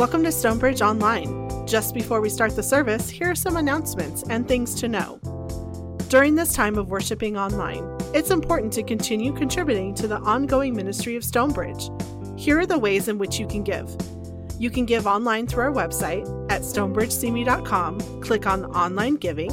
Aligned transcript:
Welcome 0.00 0.24
to 0.24 0.32
Stonebridge 0.32 0.80
Online. 0.80 1.66
Just 1.66 1.92
before 1.92 2.22
we 2.22 2.30
start 2.30 2.56
the 2.56 2.62
service, 2.62 3.10
here 3.10 3.32
are 3.32 3.34
some 3.34 3.58
announcements 3.58 4.22
and 4.30 4.48
things 4.48 4.74
to 4.76 4.88
know. 4.88 5.18
During 6.08 6.34
this 6.34 6.54
time 6.54 6.78
of 6.78 6.88
worshiping 6.88 7.36
online, 7.36 7.84
it's 8.14 8.30
important 8.30 8.72
to 8.72 8.82
continue 8.82 9.30
contributing 9.34 9.94
to 9.96 10.08
the 10.08 10.16
ongoing 10.20 10.74
ministry 10.74 11.16
of 11.16 11.22
Stonebridge. 11.22 11.90
Here 12.38 12.58
are 12.58 12.64
the 12.64 12.78
ways 12.78 13.08
in 13.08 13.18
which 13.18 13.38
you 13.38 13.46
can 13.46 13.62
give. 13.62 13.94
You 14.58 14.70
can 14.70 14.86
give 14.86 15.06
online 15.06 15.46
through 15.46 15.64
our 15.64 15.70
website 15.70 16.24
at 16.50 16.62
stonebridgecme.com, 16.62 18.22
click 18.22 18.46
on 18.46 18.64
Online 18.74 19.16
Giving. 19.16 19.52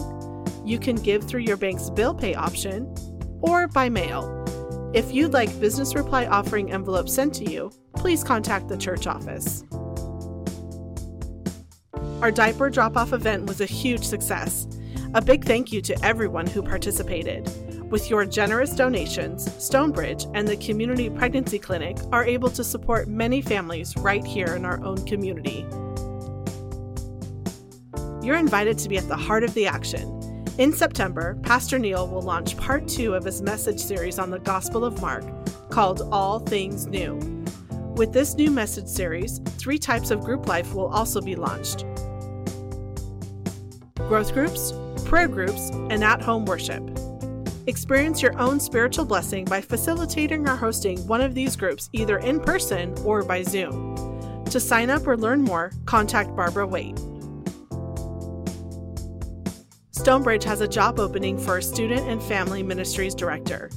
You 0.64 0.80
can 0.80 0.96
give 0.96 1.26
through 1.26 1.42
your 1.42 1.58
bank's 1.58 1.90
bill 1.90 2.16
pay 2.16 2.36
option 2.36 2.96
or 3.42 3.68
by 3.68 3.90
mail. 3.90 4.34
If 4.94 5.14
you'd 5.14 5.34
like 5.34 5.60
business 5.60 5.94
reply 5.94 6.26
offering 6.26 6.72
envelopes 6.72 7.14
sent 7.14 7.36
to 7.36 7.52
you, 7.52 7.70
please 7.98 8.24
contact 8.24 8.70
the 8.70 8.78
church 8.78 9.08
office. 9.08 9.66
Our 12.22 12.32
diaper 12.32 12.72
drop 12.72 12.98
off 12.98 13.14
event 13.14 13.46
was 13.46 13.62
a 13.62 13.68
huge 13.68 14.04
success. 14.04 14.68
A 15.14 15.22
big 15.22 15.46
thank 15.46 15.72
you 15.72 15.84
to 15.84 16.04
everyone 16.04 16.48
who 16.48 16.64
participated. 16.64 17.48
With 17.92 18.10
your 18.10 18.26
generous 18.26 18.72
donations, 18.72 19.54
Stonebridge 19.64 20.26
and 20.34 20.48
the 20.48 20.58
Community 20.58 21.12
Pregnancy 21.12 21.60
Clinic 21.60 21.96
are 22.12 22.26
able 22.26 22.50
to 22.50 22.64
support 22.64 23.08
many 23.08 23.40
families 23.40 23.96
right 23.98 24.26
here 24.26 24.56
in 24.56 24.66
our 24.66 24.84
own 24.84 25.06
community. 25.06 25.64
You're 28.26 28.38
invited 28.38 28.80
to 28.80 28.90
be 28.90 28.98
at 28.98 29.08
the 29.08 29.16
heart 29.16 29.44
of 29.44 29.54
the 29.54 29.68
action. 29.68 30.12
In 30.58 30.74
September, 30.74 31.38
Pastor 31.44 31.78
Neil 31.78 32.08
will 32.08 32.24
launch 32.24 32.58
part 32.58 32.88
two 32.88 33.14
of 33.14 33.26
his 33.26 33.44
message 33.44 33.80
series 33.80 34.18
on 34.18 34.32
the 34.32 34.40
Gospel 34.40 34.84
of 34.84 35.00
Mark 35.02 35.24
called 35.70 36.02
All 36.12 36.40
Things 36.40 36.88
New. 36.88 37.20
With 37.96 38.12
this 38.12 38.34
new 38.34 38.50
message 38.50 38.88
series, 38.88 39.38
three 39.60 39.78
types 39.78 40.10
of 40.10 40.22
group 40.22 40.48
life 40.48 40.74
will 40.74 40.88
also 40.88 41.22
be 41.22 41.36
launched 41.36 41.86
growth 43.98 44.34
groups, 44.34 44.74
prayer 45.06 45.28
groups, 45.28 45.70
and 45.90 46.04
at 46.04 46.22
home 46.22 46.46
worship. 46.46 46.84
Experience 47.68 48.22
your 48.22 48.38
own 48.40 48.60
spiritual 48.60 49.04
blessing 49.04 49.44
by 49.44 49.60
facilitating 49.60 50.48
or 50.48 50.56
hosting 50.56 51.06
one 51.08 51.20
of 51.20 51.36
these 51.36 51.56
groups 51.56 51.90
either 51.92 52.18
in 52.20 52.40
person 52.40 52.98
or 53.04 53.24
by 53.24 53.44
Zoom. 53.44 53.96
To 54.46 54.60
sign 54.60 54.90
up 54.90 55.06
or 55.06 55.18
learn 55.18 55.42
more, 55.42 55.72
contact 55.86 56.34
Barbara 56.36 56.66
Waite. 56.66 56.98
Stonebridge 59.92 60.46
has 60.46 60.62
a 60.62 60.68
job 60.68 61.00
opening 61.00 61.38
for 61.38 61.58
a 61.58 61.62
student 61.62 62.08
and 62.08 62.24
family 62.24 62.64
ministries 62.64 63.14
director. 63.14 63.70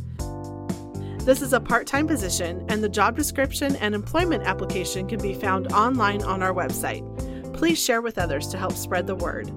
This 1.24 1.42
is 1.42 1.52
a 1.52 1.60
part 1.60 1.88
time 1.88 2.06
position, 2.06 2.64
and 2.68 2.82
the 2.82 2.88
job 2.88 3.16
description 3.16 3.74
and 3.76 3.94
employment 3.94 4.44
application 4.44 5.08
can 5.08 5.20
be 5.20 5.34
found 5.34 5.72
online 5.72 6.22
on 6.22 6.42
our 6.42 6.54
website. 6.54 7.04
Please 7.52 7.82
share 7.82 8.00
with 8.00 8.18
others 8.18 8.46
to 8.48 8.56
help 8.56 8.74
spread 8.74 9.08
the 9.08 9.16
word. 9.16 9.50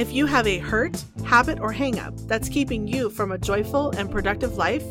If 0.00 0.14
you 0.14 0.24
have 0.24 0.46
a 0.46 0.56
hurt, 0.56 1.04
habit, 1.26 1.60
or 1.60 1.74
hangup 1.74 2.26
that's 2.26 2.48
keeping 2.48 2.88
you 2.88 3.10
from 3.10 3.32
a 3.32 3.38
joyful 3.38 3.90
and 3.90 4.10
productive 4.10 4.56
life, 4.56 4.82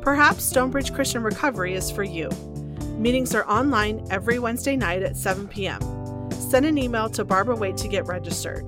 perhaps 0.00 0.44
Stonebridge 0.44 0.94
Christian 0.94 1.24
Recovery 1.24 1.74
is 1.74 1.90
for 1.90 2.04
you. 2.04 2.28
Meetings 2.96 3.34
are 3.34 3.44
online 3.48 4.06
every 4.12 4.38
Wednesday 4.38 4.76
night 4.76 5.02
at 5.02 5.16
7 5.16 5.48
p.m. 5.48 5.80
Send 6.30 6.66
an 6.66 6.78
email 6.78 7.08
to 7.10 7.24
Barbara 7.24 7.56
Waite 7.56 7.78
to 7.78 7.88
get 7.88 8.06
registered. 8.06 8.64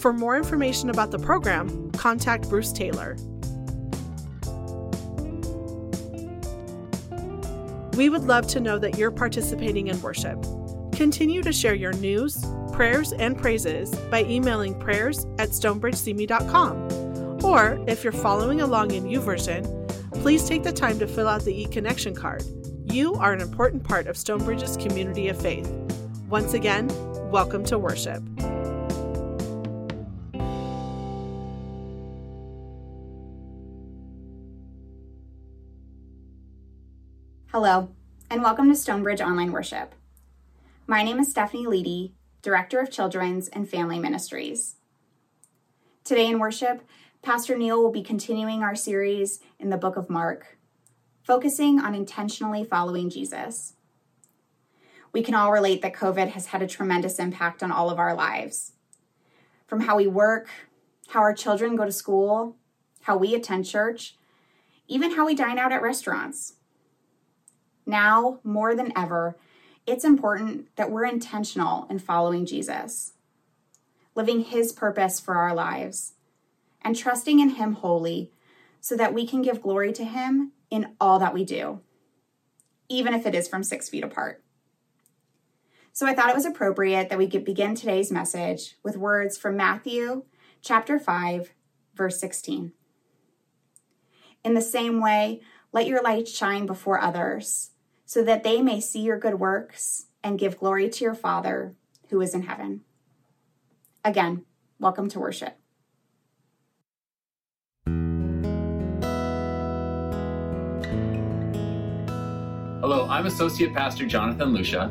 For 0.00 0.12
more 0.12 0.36
information 0.36 0.90
about 0.90 1.12
the 1.12 1.18
program, 1.18 1.90
contact 1.92 2.50
Bruce 2.50 2.70
Taylor. 2.70 3.16
We 7.96 8.10
would 8.10 8.24
love 8.24 8.46
to 8.48 8.60
know 8.60 8.78
that 8.78 8.98
you're 8.98 9.10
participating 9.10 9.86
in 9.86 9.98
worship. 10.02 10.44
Continue 10.92 11.42
to 11.42 11.54
share 11.54 11.74
your 11.74 11.94
news, 11.94 12.44
prayers, 12.80 13.12
and 13.12 13.36
praises 13.36 13.94
by 14.10 14.24
emailing 14.24 14.72
prayers 14.80 15.26
at 15.38 15.50
stonebridgecme.com. 15.50 17.44
Or 17.44 17.78
if 17.86 18.02
you're 18.02 18.10
following 18.10 18.62
along 18.62 18.92
in 18.92 19.04
YouVersion, 19.04 19.86
please 20.22 20.48
take 20.48 20.62
the 20.62 20.72
time 20.72 20.98
to 20.98 21.06
fill 21.06 21.28
out 21.28 21.44
the 21.44 21.52
e-connection 21.60 22.14
card. 22.14 22.42
You 22.86 23.16
are 23.16 23.34
an 23.34 23.42
important 23.42 23.84
part 23.84 24.06
of 24.06 24.16
Stonebridge's 24.16 24.78
community 24.78 25.28
of 25.28 25.38
faith. 25.38 25.70
Once 26.30 26.54
again, 26.54 26.88
welcome 27.30 27.66
to 27.66 27.78
worship. 27.78 28.22
Hello, 37.48 37.90
and 38.30 38.42
welcome 38.42 38.70
to 38.70 38.74
Stonebridge 38.74 39.20
Online 39.20 39.52
Worship. 39.52 39.94
My 40.86 41.02
name 41.02 41.18
is 41.18 41.30
Stephanie 41.30 41.66
Leedy, 41.66 42.12
Director 42.42 42.80
of 42.80 42.90
Children's 42.90 43.48
and 43.48 43.68
Family 43.68 43.98
Ministries. 43.98 44.76
Today 46.04 46.26
in 46.26 46.38
worship, 46.38 46.82
Pastor 47.22 47.54
Neil 47.54 47.82
will 47.82 47.92
be 47.92 48.02
continuing 48.02 48.62
our 48.62 48.74
series 48.74 49.40
in 49.58 49.68
the 49.68 49.76
book 49.76 49.96
of 49.96 50.08
Mark, 50.08 50.56
focusing 51.22 51.78
on 51.78 51.94
intentionally 51.94 52.64
following 52.64 53.10
Jesus. 53.10 53.74
We 55.12 55.22
can 55.22 55.34
all 55.34 55.52
relate 55.52 55.82
that 55.82 55.92
COVID 55.92 56.28
has 56.28 56.46
had 56.46 56.62
a 56.62 56.66
tremendous 56.66 57.18
impact 57.18 57.62
on 57.62 57.70
all 57.70 57.90
of 57.90 57.98
our 57.98 58.14
lives. 58.14 58.72
From 59.66 59.80
how 59.80 59.98
we 59.98 60.06
work, 60.06 60.48
how 61.08 61.20
our 61.20 61.34
children 61.34 61.76
go 61.76 61.84
to 61.84 61.92
school, 61.92 62.56
how 63.02 63.18
we 63.18 63.34
attend 63.34 63.66
church, 63.66 64.16
even 64.88 65.10
how 65.14 65.26
we 65.26 65.34
dine 65.34 65.58
out 65.58 65.72
at 65.72 65.82
restaurants. 65.82 66.54
Now, 67.84 68.40
more 68.44 68.74
than 68.74 68.96
ever, 68.96 69.36
it's 69.90 70.04
important 70.04 70.68
that 70.76 70.90
we're 70.90 71.04
intentional 71.04 71.88
in 71.90 71.98
following 71.98 72.46
Jesus, 72.46 73.14
living 74.14 74.44
his 74.44 74.72
purpose 74.72 75.18
for 75.18 75.34
our 75.34 75.52
lives, 75.52 76.12
and 76.80 76.94
trusting 76.94 77.40
in 77.40 77.50
him 77.50 77.72
wholly 77.72 78.30
so 78.80 78.96
that 78.96 79.12
we 79.12 79.26
can 79.26 79.42
give 79.42 79.60
glory 79.60 79.92
to 79.92 80.04
him 80.04 80.52
in 80.70 80.94
all 81.00 81.18
that 81.18 81.34
we 81.34 81.44
do, 81.44 81.80
even 82.88 83.14
if 83.14 83.26
it 83.26 83.34
is 83.34 83.48
from 83.48 83.64
six 83.64 83.88
feet 83.88 84.04
apart. 84.04 84.44
So 85.92 86.06
I 86.06 86.14
thought 86.14 86.30
it 86.30 86.36
was 86.36 86.46
appropriate 86.46 87.08
that 87.08 87.18
we 87.18 87.28
could 87.28 87.44
begin 87.44 87.74
today's 87.74 88.12
message 88.12 88.76
with 88.84 88.96
words 88.96 89.36
from 89.36 89.56
Matthew 89.56 90.22
chapter 90.62 91.00
5, 91.00 91.52
verse 91.96 92.20
16. 92.20 92.72
In 94.44 94.54
the 94.54 94.62
same 94.62 95.00
way, 95.00 95.40
let 95.72 95.88
your 95.88 96.00
light 96.00 96.28
shine 96.28 96.64
before 96.64 97.00
others 97.00 97.69
so 98.10 98.24
that 98.24 98.42
they 98.42 98.60
may 98.60 98.80
see 98.80 98.98
your 98.98 99.16
good 99.16 99.38
works 99.38 100.06
and 100.24 100.36
give 100.36 100.58
glory 100.58 100.88
to 100.88 101.04
your 101.04 101.14
Father 101.14 101.76
who 102.08 102.20
is 102.20 102.34
in 102.34 102.42
heaven. 102.42 102.80
Again, 104.04 104.44
welcome 104.80 105.08
to 105.10 105.20
worship. 105.20 105.56
Hello, 112.80 113.06
I'm 113.08 113.26
Associate 113.26 113.72
Pastor 113.72 114.06
Jonathan 114.06 114.52
Lucia, 114.52 114.90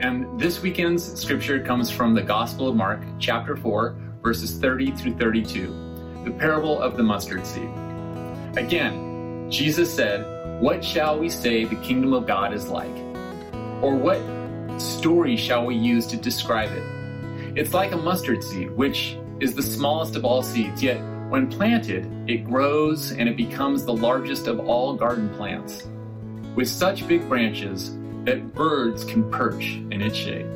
and 0.00 0.38
this 0.38 0.62
weekend's 0.62 1.20
scripture 1.20 1.58
comes 1.58 1.90
from 1.90 2.14
the 2.14 2.22
Gospel 2.22 2.68
of 2.68 2.76
Mark, 2.76 3.02
chapter 3.18 3.56
4, 3.56 3.96
verses 4.22 4.56
30 4.58 4.92
through 4.92 5.18
32, 5.18 6.22
the 6.24 6.30
parable 6.30 6.80
of 6.80 6.96
the 6.96 7.02
mustard 7.02 7.44
seed. 7.44 7.68
Again, 8.56 9.50
Jesus 9.50 9.92
said, 9.92 10.31
what 10.62 10.84
shall 10.84 11.18
we 11.18 11.28
say 11.28 11.64
the 11.64 11.74
kingdom 11.74 12.12
of 12.12 12.24
God 12.24 12.54
is 12.54 12.68
like? 12.68 12.96
Or 13.82 13.96
what 13.96 14.20
story 14.80 15.36
shall 15.36 15.66
we 15.66 15.74
use 15.74 16.06
to 16.06 16.16
describe 16.16 16.70
it? 16.70 17.58
It's 17.58 17.74
like 17.74 17.90
a 17.90 17.96
mustard 17.96 18.44
seed, 18.44 18.70
which 18.70 19.18
is 19.40 19.56
the 19.56 19.62
smallest 19.62 20.14
of 20.14 20.24
all 20.24 20.40
seeds, 20.40 20.80
yet 20.80 21.00
when 21.30 21.50
planted, 21.50 22.08
it 22.30 22.44
grows 22.44 23.10
and 23.10 23.28
it 23.28 23.36
becomes 23.36 23.84
the 23.84 23.92
largest 23.92 24.46
of 24.46 24.60
all 24.60 24.94
garden 24.94 25.28
plants, 25.30 25.88
with 26.54 26.68
such 26.68 27.08
big 27.08 27.28
branches 27.28 27.96
that 28.22 28.54
birds 28.54 29.02
can 29.04 29.28
perch 29.32 29.64
in 29.90 30.00
its 30.00 30.14
shade. 30.16 30.46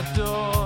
All 0.00 0.06
adoring 0.14 0.59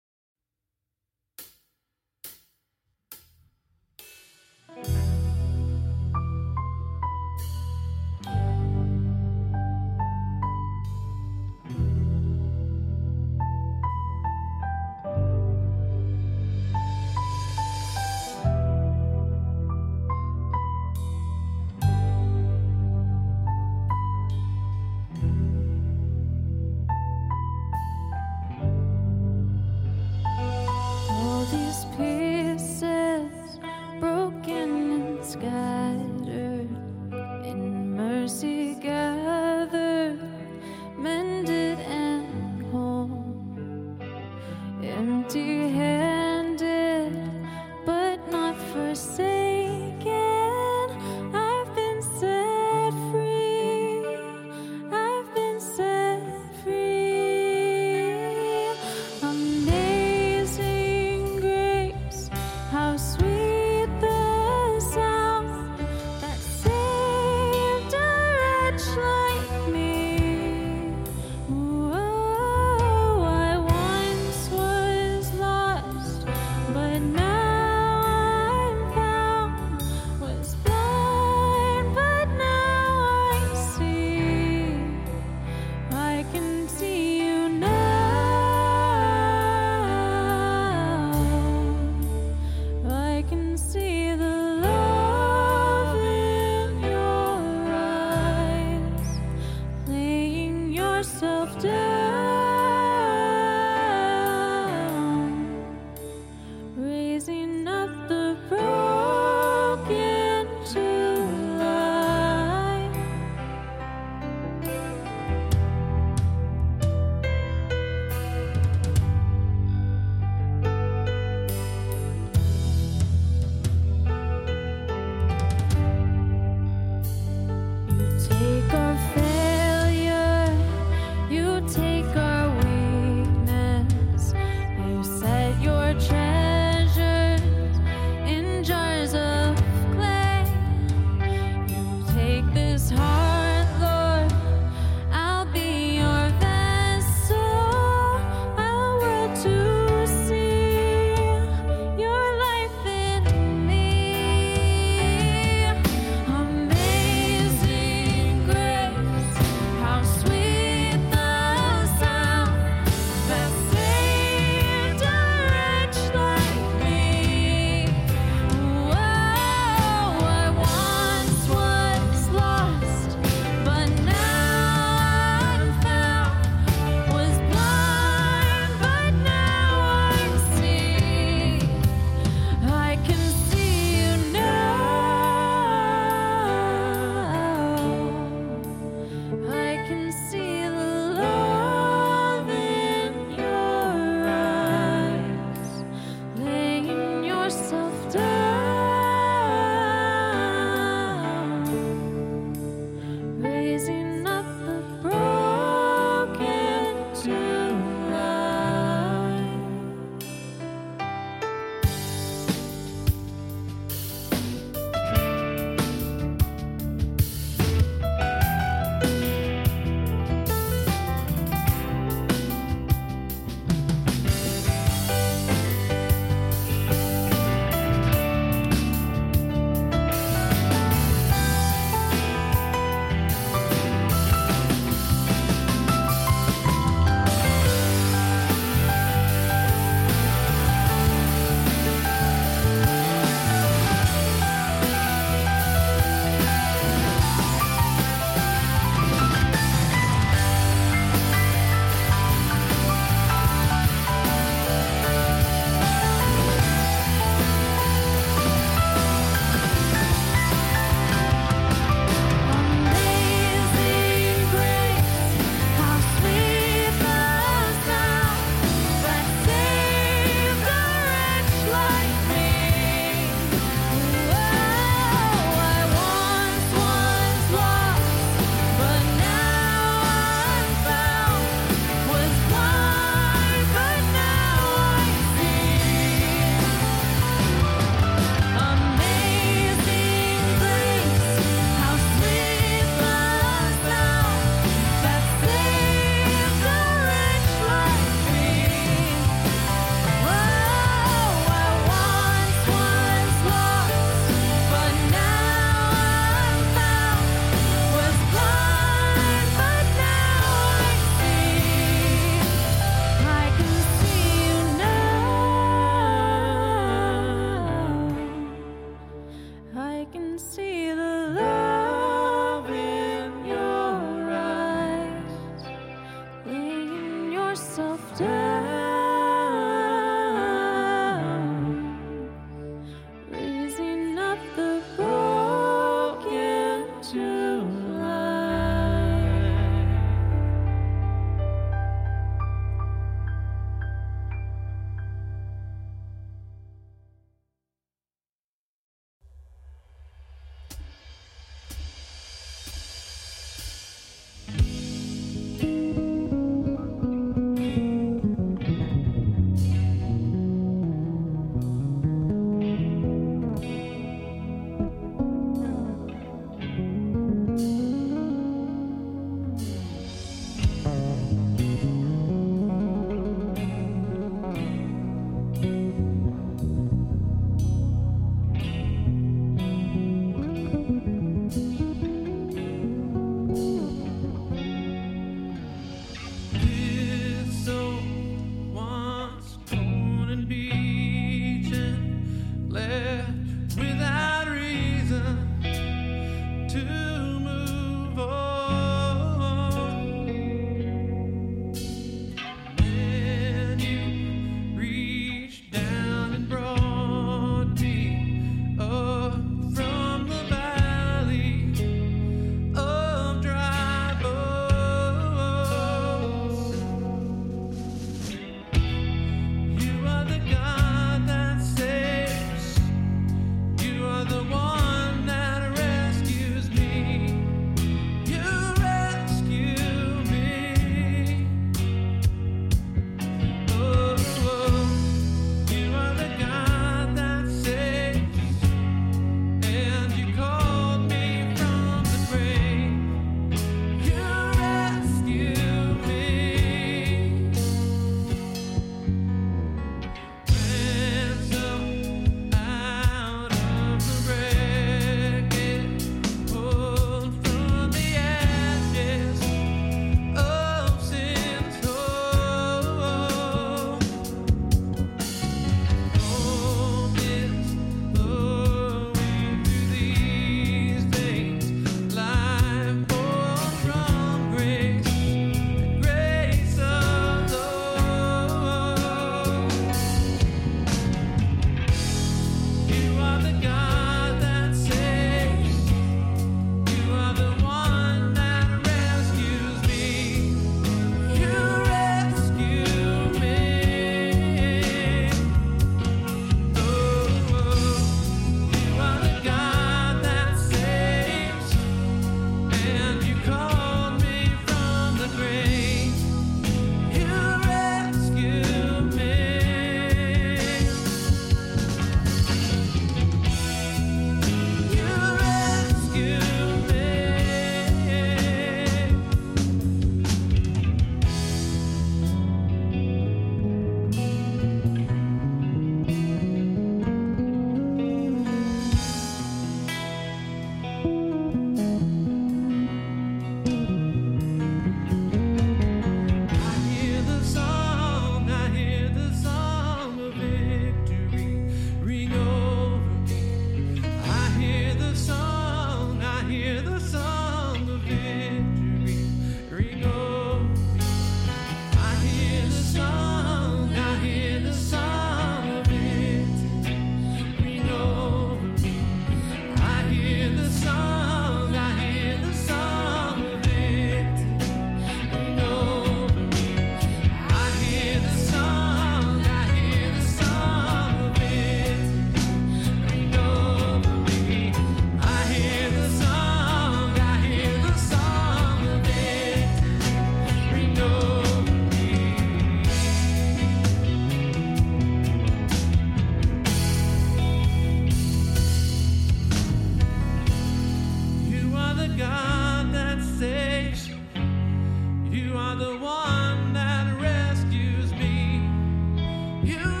You 599.63 600.00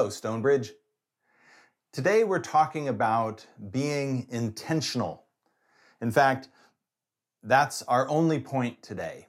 Hello, 0.00 0.08
Stonebridge. 0.08 0.72
Today 1.92 2.24
we're 2.24 2.38
talking 2.38 2.88
about 2.88 3.46
being 3.70 4.26
intentional. 4.30 5.24
In 6.00 6.10
fact, 6.10 6.48
that's 7.42 7.82
our 7.82 8.08
only 8.08 8.40
point 8.40 8.82
today. 8.82 9.26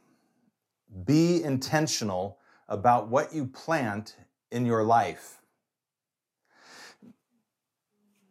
Be 1.03 1.43
intentional 1.43 2.39
about 2.69 3.10
what 3.10 3.34
you 3.34 3.47
plant 3.47 4.15
in 4.49 4.65
your 4.65 4.84
life. 4.84 5.41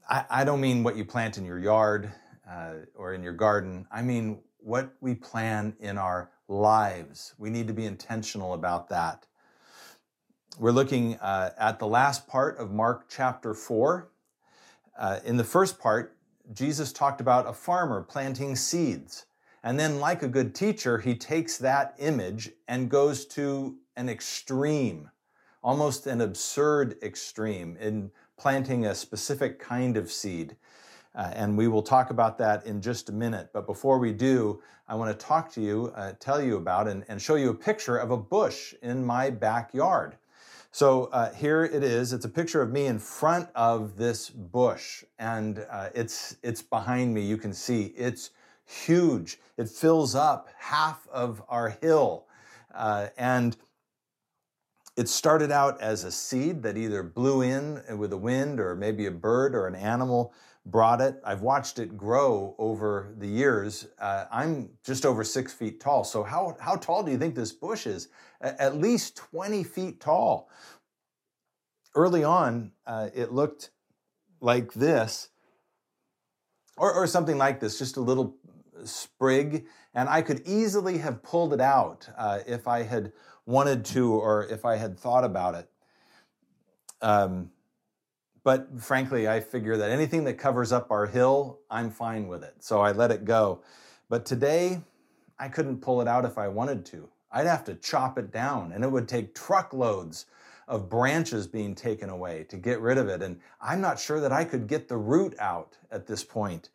I, 0.09 0.24
I 0.31 0.44
don't 0.44 0.62
mean 0.62 0.83
what 0.83 0.96
you 0.96 1.05
plant 1.05 1.37
in 1.37 1.44
your 1.44 1.59
yard 1.59 2.11
uh, 2.50 2.76
or 2.94 3.12
in 3.12 3.22
your 3.22 3.35
garden. 3.35 3.87
I 3.92 4.00
mean 4.00 4.40
what 4.57 4.94
we 5.03 5.14
plan 5.14 5.76
in 5.79 5.98
our 5.98 6.31
lives. 6.48 7.35
We 7.37 7.50
need 7.50 7.66
to 7.66 7.74
be 7.74 7.85
intentional 7.85 8.55
about 8.55 8.88
that. 8.88 9.26
We're 10.61 10.73
looking 10.73 11.16
uh, 11.20 11.53
at 11.57 11.79
the 11.79 11.87
last 11.87 12.29
part 12.29 12.59
of 12.59 12.70
Mark 12.70 13.07
chapter 13.09 13.55
4. 13.55 14.11
Uh, 14.99 15.20
in 15.25 15.38
the 15.38 15.44
first 15.44 15.79
part, 15.79 16.18
Jesus 16.53 16.92
talked 16.92 17.23
about 17.23 17.49
a 17.49 17.53
farmer 17.55 18.03
planting 18.03 18.55
seeds. 18.57 19.25
And 19.62 19.81
then, 19.81 20.01
like 20.01 20.23
a 20.23 20.29
good 20.29 20.55
teacher, 20.55 20.99
he 20.99 21.14
takes 21.14 21.57
that 21.57 21.94
image 21.99 22.51
and 22.68 22.90
goes 22.90 23.25
to 23.29 23.79
an 23.96 24.11
extreme, 24.11 25.11
almost 25.62 26.07
an 26.07 26.20
absurd 26.20 26.99
extreme, 27.03 27.79
in 27.81 28.11
planting 28.37 28.85
a 28.85 28.94
specific 28.94 29.59
kind 29.59 29.96
of 29.96 30.12
seed. 30.12 30.57
Uh, 31.14 31.31
and 31.35 31.57
we 31.57 31.68
will 31.68 31.83
talk 31.83 32.11
about 32.11 32.37
that 32.37 32.66
in 32.66 32.83
just 32.83 33.09
a 33.09 33.12
minute. 33.12 33.49
But 33.55 33.64
before 33.64 33.99
we 33.99 34.12
do, 34.12 34.61
I 34.87 34.94
want 34.94 35.18
to 35.18 35.27
talk 35.27 35.51
to 35.53 35.62
you, 35.62 35.90
uh, 35.96 36.12
tell 36.20 36.42
you 36.42 36.59
about, 36.59 36.87
and, 36.87 37.03
and 37.09 37.18
show 37.18 37.37
you 37.37 37.49
a 37.49 37.55
picture 37.55 37.96
of 37.96 38.11
a 38.11 38.18
bush 38.18 38.75
in 38.83 39.03
my 39.03 39.31
backyard. 39.31 40.18
So 40.73 41.07
uh, 41.07 41.33
here 41.35 41.65
it 41.65 41.83
is. 41.83 42.13
It's 42.13 42.25
a 42.25 42.29
picture 42.29 42.63
of 42.63 42.71
me 42.71 42.87
in 42.87 43.01
front 43.01 43.49
of 43.57 43.97
this 43.97 44.31
bush, 44.31 45.03
and 45.19 45.67
uh, 45.69 45.89
it's 45.95 46.37
it's 46.45 46.63
behind 46.63 47.13
me. 47.13 47.23
You 47.23 47.37
can 47.37 47.53
see 47.53 47.87
it's 47.97 48.31
huge. 48.65 49.41
It 49.57 49.69
fills 49.69 50.15
up 50.15 50.49
half 50.57 51.09
of 51.09 51.43
our 51.49 51.71
hill, 51.83 52.27
uh, 52.73 53.09
and 53.19 53.57
it 54.97 55.09
started 55.09 55.51
out 55.51 55.81
as 55.81 56.05
a 56.05 56.13
seed 56.13 56.63
that 56.63 56.77
either 56.77 57.03
blew 57.03 57.43
in 57.43 57.83
with 57.99 58.11
the 58.11 58.17
wind, 58.17 58.61
or 58.61 58.77
maybe 58.77 59.07
a 59.07 59.11
bird 59.11 59.57
or 59.57 59.67
an 59.67 59.75
animal 59.75 60.33
brought 60.66 61.01
it. 61.01 61.20
I've 61.25 61.42
watched 61.42 61.79
it 61.79 61.96
grow 61.96 62.55
over 62.59 63.14
the 63.18 63.27
years. 63.27 63.88
Uh, 63.99 64.27
I'm 64.31 64.70
just 64.85 65.07
over 65.07 65.25
six 65.25 65.53
feet 65.53 65.81
tall. 65.81 66.05
So 66.05 66.23
how 66.23 66.57
how 66.61 66.77
tall 66.77 67.03
do 67.03 67.11
you 67.11 67.18
think 67.18 67.35
this 67.35 67.53
bush 67.53 67.87
is? 67.87 68.09
A- 68.40 68.61
At 68.61 68.77
least 68.77 69.16
20 69.16 69.64
feet 69.64 70.01
tall 70.01 70.49
early 71.94 72.25
on, 72.25 72.73
uh, 72.87 73.09
it 73.14 73.33
looked 73.33 73.70
like 74.40 74.73
this, 74.73 75.29
or, 76.77 76.92
or 76.92 77.07
something 77.07 77.37
like 77.37 77.61
this, 77.61 77.79
just 77.79 77.96
a 77.96 78.01
little 78.01 78.37
sprig, 78.85 79.66
and 79.94 80.09
I 80.09 80.23
could 80.23 80.42
easily 80.46 80.99
have 80.99 81.23
pulled 81.23 81.53
it 81.53 81.61
out 81.61 82.09
uh, 82.16 82.40
if 82.46 82.68
I 82.68 82.83
had 82.83 83.12
wanted 83.44 83.85
to 83.87 84.12
or 84.12 84.46
if 84.46 84.64
I 84.64 84.77
had 84.77 84.99
thought 84.99 85.25
about 85.25 85.55
it. 85.55 85.68
Um, 87.03 87.51
but 88.42 88.68
frankly, 88.81 89.29
I 89.29 89.40
figure 89.40 89.76
that 89.76 89.90
anything 89.90 90.24
that 90.24 90.35
covers 90.35 90.72
up 90.72 90.90
our 90.90 91.07
hill, 91.07 91.61
I'm 91.70 91.90
fine 91.90 92.29
with 92.29 92.42
it. 92.42 92.55
So 92.61 92.81
I 92.81 92.92
let 92.92 93.11
it 93.11 93.24
go. 93.24 93.62
But 94.09 94.24
today, 94.24 94.81
I 95.38 95.48
couldn't 95.48 95.81
pull 95.81 96.00
it 96.00 96.09
out 96.09 96.24
if 96.24 96.38
I 96.38 96.48
wanted 96.48 96.85
to. 96.87 97.09
I'd 97.33 97.46
have 97.46 97.64
to 97.64 97.74
chop 97.74 98.18
it 98.18 98.33
down, 98.33 98.72
and 98.72 98.83
it 98.83 98.90
would 98.90 99.09
take 99.09 99.35
truckloads 99.35 100.26
of 100.66 100.88
branches 100.88 101.46
being 101.46 101.74
taken 101.74 102.09
away 102.09 102.44
to 102.48 102.57
get 102.57 102.81
rid 102.81 102.98
of 102.98 103.09
it. 103.09 103.22
And 103.22 103.40
I'm 103.61 103.81
not 103.81 103.98
sure 103.98 104.20
that 104.20 104.33
I 104.33 104.44
could 104.44 104.66
get 104.66 104.88
the 104.88 104.96
root 104.96 105.35
out 105.38 105.76
at 105.90 106.07
this 106.07 106.24
point. 106.24 106.70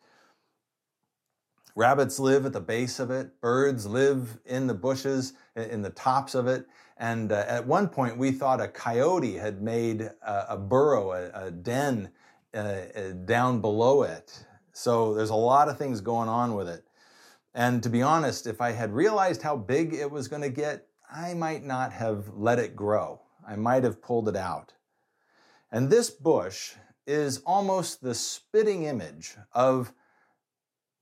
Rabbits 1.76 2.18
live 2.18 2.46
at 2.46 2.54
the 2.54 2.60
base 2.60 2.98
of 2.98 3.10
it, 3.10 3.38
birds 3.42 3.84
live 3.86 4.38
in 4.46 4.66
the 4.66 4.74
bushes, 4.74 5.34
in 5.54 5.82
the 5.82 5.90
tops 5.90 6.34
of 6.34 6.46
it. 6.46 6.66
And 6.96 7.30
uh, 7.30 7.44
at 7.46 7.66
one 7.66 7.88
point, 7.88 8.16
we 8.16 8.32
thought 8.32 8.62
a 8.62 8.68
coyote 8.68 9.34
had 9.34 9.60
made 9.60 10.00
a, 10.00 10.54
a 10.54 10.56
burrow, 10.56 11.12
a, 11.12 11.48
a 11.48 11.50
den 11.50 12.08
uh, 12.54 12.58
uh, 12.58 13.10
down 13.26 13.60
below 13.60 14.04
it. 14.04 14.42
So 14.72 15.12
there's 15.12 15.28
a 15.28 15.34
lot 15.34 15.68
of 15.68 15.76
things 15.76 16.00
going 16.00 16.30
on 16.30 16.54
with 16.54 16.66
it. 16.66 16.82
And 17.54 17.82
to 17.82 17.90
be 17.90 18.00
honest, 18.00 18.46
if 18.46 18.62
I 18.62 18.72
had 18.72 18.94
realized 18.94 19.42
how 19.42 19.56
big 19.56 19.92
it 19.92 20.10
was 20.10 20.28
going 20.28 20.42
to 20.42 20.48
get, 20.48 20.86
I 21.12 21.34
might 21.34 21.62
not 21.62 21.92
have 21.92 22.30
let 22.34 22.58
it 22.58 22.74
grow. 22.74 23.20
I 23.46 23.56
might 23.56 23.84
have 23.84 24.00
pulled 24.00 24.30
it 24.30 24.36
out. 24.36 24.72
And 25.70 25.90
this 25.90 26.08
bush 26.08 26.72
is 27.06 27.42
almost 27.44 28.00
the 28.00 28.14
spitting 28.14 28.84
image 28.84 29.36
of 29.52 29.92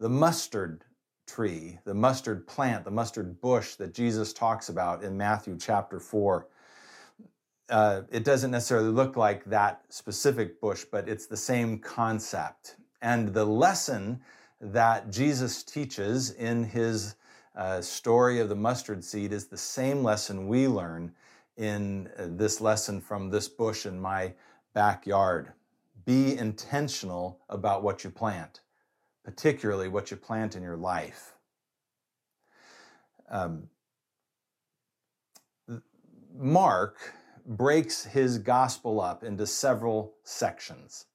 the 0.04 0.10
mustard 0.10 0.84
tree, 1.26 1.78
the 1.86 1.94
mustard 1.94 2.46
plant, 2.46 2.84
the 2.84 2.90
mustard 2.90 3.40
bush 3.40 3.76
that 3.76 3.94
Jesus 3.94 4.34
talks 4.34 4.68
about 4.68 5.02
in 5.02 5.16
Matthew 5.16 5.56
chapter 5.58 5.98
4. 5.98 6.46
Uh, 7.70 8.02
it 8.10 8.22
doesn't 8.22 8.50
necessarily 8.50 8.90
look 8.90 9.16
like 9.16 9.42
that 9.46 9.80
specific 9.88 10.60
bush, 10.60 10.84
but 10.84 11.08
it's 11.08 11.24
the 11.24 11.38
same 11.38 11.78
concept. 11.78 12.76
And 13.00 13.32
the 13.32 13.46
lesson 13.46 14.20
that 14.60 15.10
Jesus 15.10 15.62
teaches 15.62 16.32
in 16.32 16.64
his 16.64 17.14
uh, 17.56 17.80
story 17.80 18.40
of 18.40 18.50
the 18.50 18.56
mustard 18.56 19.02
seed 19.02 19.32
is 19.32 19.46
the 19.46 19.56
same 19.56 20.02
lesson 20.02 20.48
we 20.48 20.68
learn 20.68 21.14
in 21.56 22.10
uh, 22.18 22.26
this 22.28 22.60
lesson 22.60 23.00
from 23.00 23.30
this 23.30 23.48
bush 23.48 23.86
in 23.86 23.98
my 23.98 24.34
backyard. 24.74 25.54
Be 26.04 26.36
intentional 26.36 27.40
about 27.48 27.82
what 27.82 28.04
you 28.04 28.10
plant, 28.10 28.60
particularly 29.24 29.88
what 29.88 30.10
you 30.10 30.16
plant 30.16 30.54
in 30.54 30.62
your 30.62 30.76
life. 30.76 31.32
Um, 33.30 33.68
Mark 36.36 36.98
breaks 37.46 38.04
his 38.04 38.38
gospel 38.38 39.00
up 39.00 39.24
into 39.24 39.46
several 39.46 40.14
sections. 40.24 41.06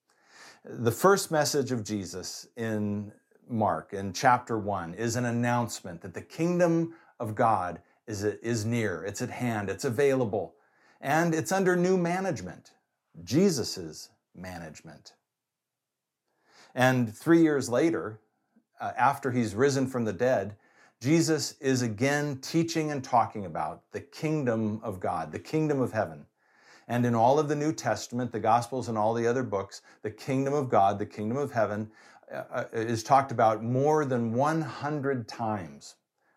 The 0.64 0.92
first 0.92 1.32
message 1.32 1.72
of 1.72 1.84
Jesus 1.84 2.48
in 2.58 3.12
Mark, 3.48 3.94
in 3.94 4.14
chapter 4.14 4.58
one, 4.58 4.94
is 4.94 5.16
an 5.16 5.26
announcement 5.26 6.02
that 6.02 6.14
the 6.14 6.22
kingdom 6.22 6.94
of 7.20 7.36
God 7.36 7.82
is, 8.08 8.24
is 8.24 8.66
near, 8.66 9.04
it's 9.04 9.22
at 9.22 9.30
hand, 9.30 9.70
it's 9.70 9.86
available, 9.86 10.56
and 11.02 11.34
it's 11.34 11.52
under 11.52 11.76
new 11.76 11.98
management, 11.98 12.72
Jesus's 13.24 14.10
management. 14.36 15.14
And 16.76 17.16
three 17.16 17.42
years 17.42 17.70
later, 17.70 18.20
uh, 18.80 18.92
after 18.98 19.32
he's 19.32 19.56
risen 19.56 19.88
from 19.88 20.06
the 20.06 20.14
dead, 20.14 20.56
Jesus 21.02 21.56
is 21.60 21.82
again 21.82 22.40
teaching 22.42 22.92
and 22.92 23.04
talking 23.04 23.46
about 23.46 23.84
the 23.92 24.02
kingdom 24.02 24.80
of 24.84 25.00
God, 25.00 25.32
the 25.32 25.40
kingdom 25.40 25.80
of 25.80 25.94
heaven. 25.94 26.26
And 26.88 27.06
in 27.06 27.16
all 27.16 27.40
of 27.40 27.48
the 27.48 27.56
New 27.56 27.72
Testament, 27.72 28.32
the 28.32 28.40
Gospels, 28.40 28.90
and 28.90 28.98
all 28.98 29.14
the 29.14 29.28
other 29.28 29.44
books, 29.44 29.82
the 30.02 30.12
kingdom 30.12 30.54
of 30.54 30.70
God, 30.70 31.00
the 31.00 31.06
kingdom 31.06 31.38
of 31.38 31.52
heaven, 31.52 31.92
uh, 32.32 32.44
uh 32.52 32.66
is 32.74 33.04
talked 33.04 33.32
about 33.32 33.64
more 33.64 34.06
than 34.06 34.34
100 34.34 35.28
times. 35.28 35.96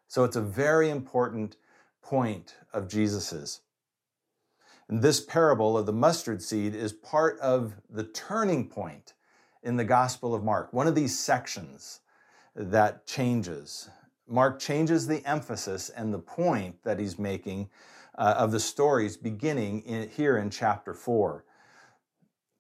So 0.09 0.25
it's 0.25 0.37
a 0.37 0.42
very 0.42 0.90
important 0.90 1.57
point 2.03 2.57
of 2.73 2.88
Jesus's. 2.88 3.61
And 4.88 5.03
this 5.03 5.21
parable 5.21 5.79
of 5.79 5.87
the 5.87 5.92
mustard 5.92 6.42
seed 6.42 6.75
is 6.75 6.92
part 6.92 7.40
of 7.40 7.75
the 7.88 8.05
turning 8.05 8.68
point 8.68 9.14
in 9.62 9.77
the 9.77 9.85
Gospel 9.85 10.35
of 10.35 10.42
Mark, 10.42 10.72
one 10.72 10.87
of 10.87 10.94
these 10.94 11.18
sections 11.18 12.01
that 12.55 13.07
changes. 13.07 13.88
Mark 14.27 14.59
changes 14.59 15.07
the 15.07 15.25
emphasis 15.27 15.88
and 15.90 16.12
the 16.12 16.18
point 16.18 16.83
that 16.85 16.98
he's 16.98 17.18
making 17.18 17.68
uh, 18.16 18.35
of 18.37 18.53
the 18.53 18.61
stories 18.61 19.16
beginning 19.16 19.83
in, 19.83 20.09
here 20.09 20.37
in 20.37 20.51
chapter 20.51 20.94
4. 20.94 21.44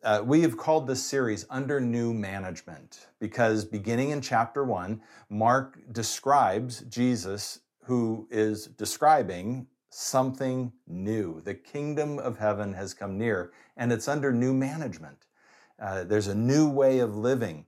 Uh, 0.02 0.20
we 0.24 0.40
have 0.40 0.56
called 0.56 0.86
this 0.86 1.04
series 1.04 1.46
Under 1.48 1.80
New 1.80 2.12
Management 2.12 3.06
because 3.20 3.64
beginning 3.64 4.10
in 4.10 4.20
chapter 4.20 4.64
1, 4.64 5.00
Mark 5.30 5.78
describes 5.92 6.80
Jesus, 6.88 7.60
who 7.84 8.26
is 8.30 8.66
describing 8.66 9.66
something 9.90 10.72
new. 10.88 11.40
The 11.42 11.54
kingdom 11.54 12.18
of 12.18 12.38
heaven 12.38 12.72
has 12.72 12.94
come 12.94 13.16
near, 13.18 13.52
and 13.76 13.92
it's 13.92 14.08
under 14.08 14.32
new 14.32 14.54
management. 14.54 15.26
Uh, 15.82 16.04
there's 16.04 16.28
a 16.28 16.34
new 16.34 16.70
way 16.70 17.00
of 17.00 17.16
living. 17.16 17.66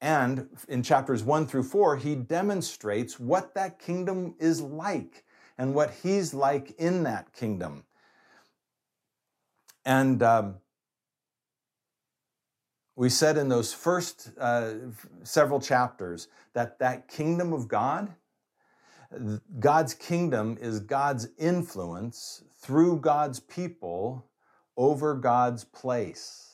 And 0.00 0.48
in 0.68 0.82
chapters 0.82 1.22
one 1.22 1.46
through 1.46 1.62
four, 1.62 1.96
he 1.96 2.16
demonstrates 2.16 3.20
what 3.20 3.54
that 3.54 3.78
kingdom 3.78 4.34
is 4.40 4.60
like 4.60 5.24
and 5.56 5.72
what 5.72 5.94
he's 6.02 6.34
like 6.34 6.74
in 6.78 7.04
that 7.04 7.32
kingdom. 7.32 7.84
And 9.84 10.20
um, 10.20 10.56
we 12.96 13.08
said 13.08 13.36
in 13.36 13.48
those 13.48 13.72
first 13.72 14.32
uh, 14.38 14.72
several 15.22 15.60
chapters 15.60 16.26
that 16.54 16.80
that 16.80 17.06
kingdom 17.06 17.52
of 17.52 17.68
God, 17.68 18.12
God's 19.60 19.94
kingdom 19.94 20.58
is 20.60 20.80
God's 20.80 21.28
influence 21.38 22.42
through 22.60 22.98
God's 22.98 23.38
people 23.38 24.26
over 24.76 25.14
God's 25.14 25.62
place. 25.62 26.53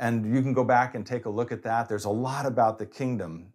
And 0.00 0.34
you 0.34 0.40
can 0.40 0.54
go 0.54 0.64
back 0.64 0.94
and 0.94 1.06
take 1.06 1.26
a 1.26 1.30
look 1.30 1.52
at 1.52 1.62
that. 1.62 1.86
There's 1.86 2.06
a 2.06 2.10
lot 2.10 2.46
about 2.46 2.78
the 2.78 2.86
kingdom. 2.86 3.52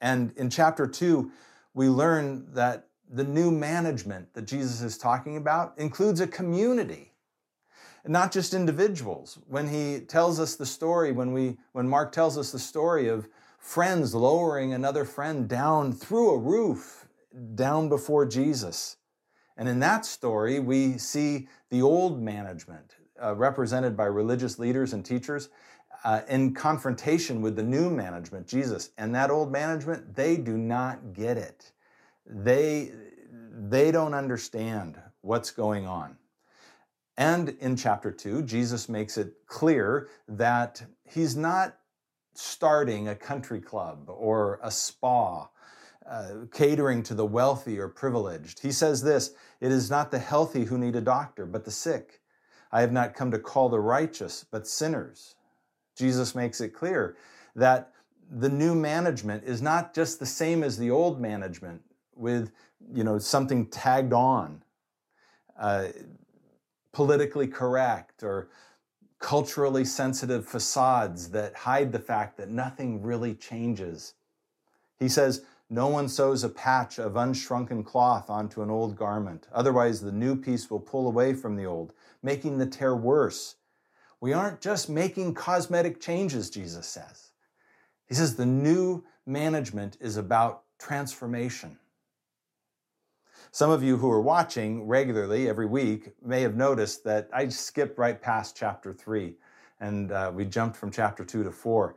And 0.00 0.32
in 0.36 0.48
chapter 0.48 0.86
two, 0.86 1.32
we 1.74 1.88
learn 1.88 2.46
that 2.54 2.86
the 3.12 3.24
new 3.24 3.50
management 3.50 4.32
that 4.34 4.46
Jesus 4.46 4.82
is 4.82 4.96
talking 4.96 5.36
about 5.36 5.74
includes 5.76 6.20
a 6.20 6.28
community, 6.28 7.12
not 8.06 8.30
just 8.30 8.54
individuals. 8.54 9.40
When 9.48 9.68
he 9.68 9.98
tells 9.98 10.38
us 10.38 10.54
the 10.54 10.64
story, 10.64 11.10
when 11.10 11.32
we 11.32 11.56
when 11.72 11.88
Mark 11.88 12.12
tells 12.12 12.38
us 12.38 12.52
the 12.52 12.60
story 12.60 13.08
of 13.08 13.26
friends 13.58 14.14
lowering 14.14 14.72
another 14.72 15.04
friend 15.04 15.48
down 15.48 15.92
through 15.92 16.30
a 16.30 16.38
roof 16.38 17.08
down 17.56 17.88
before 17.88 18.26
Jesus. 18.26 18.96
And 19.56 19.68
in 19.68 19.80
that 19.80 20.06
story, 20.06 20.60
we 20.60 20.98
see 20.98 21.48
the 21.68 21.82
old 21.82 22.22
management 22.22 22.94
uh, 23.22 23.34
represented 23.34 23.96
by 23.96 24.06
religious 24.06 24.58
leaders 24.58 24.92
and 24.92 25.04
teachers 25.04 25.48
uh, 26.04 26.22
in 26.28 26.54
confrontation 26.54 27.42
with 27.42 27.56
the 27.56 27.62
new 27.62 27.90
management, 27.90 28.46
Jesus. 28.46 28.90
And 28.96 29.14
that 29.14 29.30
old 29.30 29.52
management, 29.52 30.14
they 30.14 30.36
do 30.36 30.56
not 30.56 31.12
get 31.12 31.36
it. 31.36 31.72
They, 32.26 32.92
they 33.68 33.90
don't 33.90 34.14
understand 34.14 34.98
what's 35.20 35.50
going 35.50 35.86
on. 35.86 36.16
And 37.16 37.50
in 37.60 37.76
chapter 37.76 38.10
two, 38.10 38.42
Jesus 38.42 38.88
makes 38.88 39.18
it 39.18 39.34
clear 39.46 40.08
that 40.26 40.82
he's 41.04 41.36
not 41.36 41.76
starting 42.34 43.08
a 43.08 43.14
country 43.14 43.60
club 43.60 44.08
or 44.08 44.58
a 44.62 44.70
spa, 44.70 45.48
uh, 46.08 46.30
catering 46.50 47.02
to 47.02 47.14
the 47.14 47.26
wealthy 47.26 47.78
or 47.78 47.88
privileged. 47.88 48.60
He 48.60 48.72
says 48.72 49.02
this 49.02 49.34
It 49.60 49.70
is 49.70 49.90
not 49.90 50.10
the 50.10 50.18
healthy 50.18 50.64
who 50.64 50.78
need 50.78 50.96
a 50.96 51.00
doctor, 51.02 51.44
but 51.44 51.64
the 51.64 51.70
sick. 51.70 52.20
I 52.72 52.80
have 52.80 52.92
not 52.92 53.14
come 53.14 53.30
to 53.32 53.38
call 53.38 53.68
the 53.68 53.80
righteous, 53.80 54.46
but 54.50 54.66
sinners. 54.66 55.34
Jesus 56.00 56.34
makes 56.34 56.60
it 56.60 56.70
clear 56.70 57.16
that 57.54 57.92
the 58.30 58.48
new 58.48 58.74
management 58.74 59.44
is 59.44 59.60
not 59.60 59.94
just 59.94 60.18
the 60.18 60.26
same 60.26 60.64
as 60.64 60.78
the 60.78 60.90
old 60.90 61.20
management 61.20 61.82
with 62.16 62.50
you 62.92 63.04
know 63.04 63.18
something 63.18 63.66
tagged 63.66 64.12
on 64.12 64.62
uh, 65.58 65.88
politically 66.92 67.46
correct 67.46 68.22
or 68.22 68.48
culturally 69.18 69.84
sensitive 69.84 70.46
facades 70.46 71.28
that 71.30 71.54
hide 71.54 71.92
the 71.92 71.98
fact 71.98 72.38
that 72.38 72.48
nothing 72.48 73.02
really 73.02 73.34
changes. 73.34 74.14
He 74.98 75.08
says 75.08 75.44
no 75.68 75.88
one 75.88 76.08
sews 76.08 76.42
a 76.42 76.48
patch 76.48 76.98
of 76.98 77.12
unshrunken 77.12 77.84
cloth 77.84 78.30
onto 78.30 78.62
an 78.62 78.70
old 78.70 78.96
garment. 78.96 79.46
Otherwise 79.52 80.00
the 80.00 80.12
new 80.12 80.34
piece 80.34 80.70
will 80.70 80.80
pull 80.80 81.06
away 81.06 81.34
from 81.34 81.56
the 81.56 81.66
old 81.66 81.92
making 82.22 82.56
the 82.56 82.66
tear 82.66 82.96
worse 82.96 83.56
we 84.20 84.32
aren't 84.32 84.60
just 84.60 84.88
making 84.88 85.34
cosmetic 85.34 86.00
changes, 86.00 86.50
Jesus 86.50 86.86
says. 86.86 87.32
He 88.06 88.14
says 88.14 88.36
the 88.36 88.46
new 88.46 89.04
management 89.26 89.96
is 90.00 90.16
about 90.16 90.62
transformation. 90.78 91.78
Some 93.52 93.70
of 93.70 93.82
you 93.82 93.96
who 93.96 94.10
are 94.10 94.20
watching 94.20 94.86
regularly 94.86 95.48
every 95.48 95.66
week 95.66 96.10
may 96.22 96.42
have 96.42 96.54
noticed 96.54 97.02
that 97.04 97.28
I 97.32 97.48
skipped 97.48 97.98
right 97.98 98.20
past 98.20 98.56
chapter 98.56 98.92
three 98.92 99.34
and 99.80 100.12
uh, 100.12 100.30
we 100.32 100.44
jumped 100.44 100.76
from 100.76 100.90
chapter 100.90 101.24
two 101.24 101.42
to 101.42 101.50
four. 101.50 101.96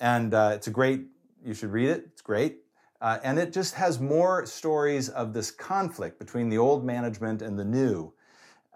And 0.00 0.34
uh, 0.34 0.52
it's 0.54 0.66
a 0.66 0.70
great, 0.70 1.06
you 1.44 1.54
should 1.54 1.70
read 1.70 1.88
it, 1.88 2.04
it's 2.12 2.22
great. 2.22 2.58
Uh, 3.00 3.18
and 3.24 3.38
it 3.38 3.52
just 3.52 3.74
has 3.74 3.98
more 3.98 4.46
stories 4.46 5.08
of 5.08 5.32
this 5.32 5.50
conflict 5.50 6.18
between 6.18 6.48
the 6.48 6.58
old 6.58 6.84
management 6.84 7.42
and 7.42 7.58
the 7.58 7.64
new. 7.64 8.12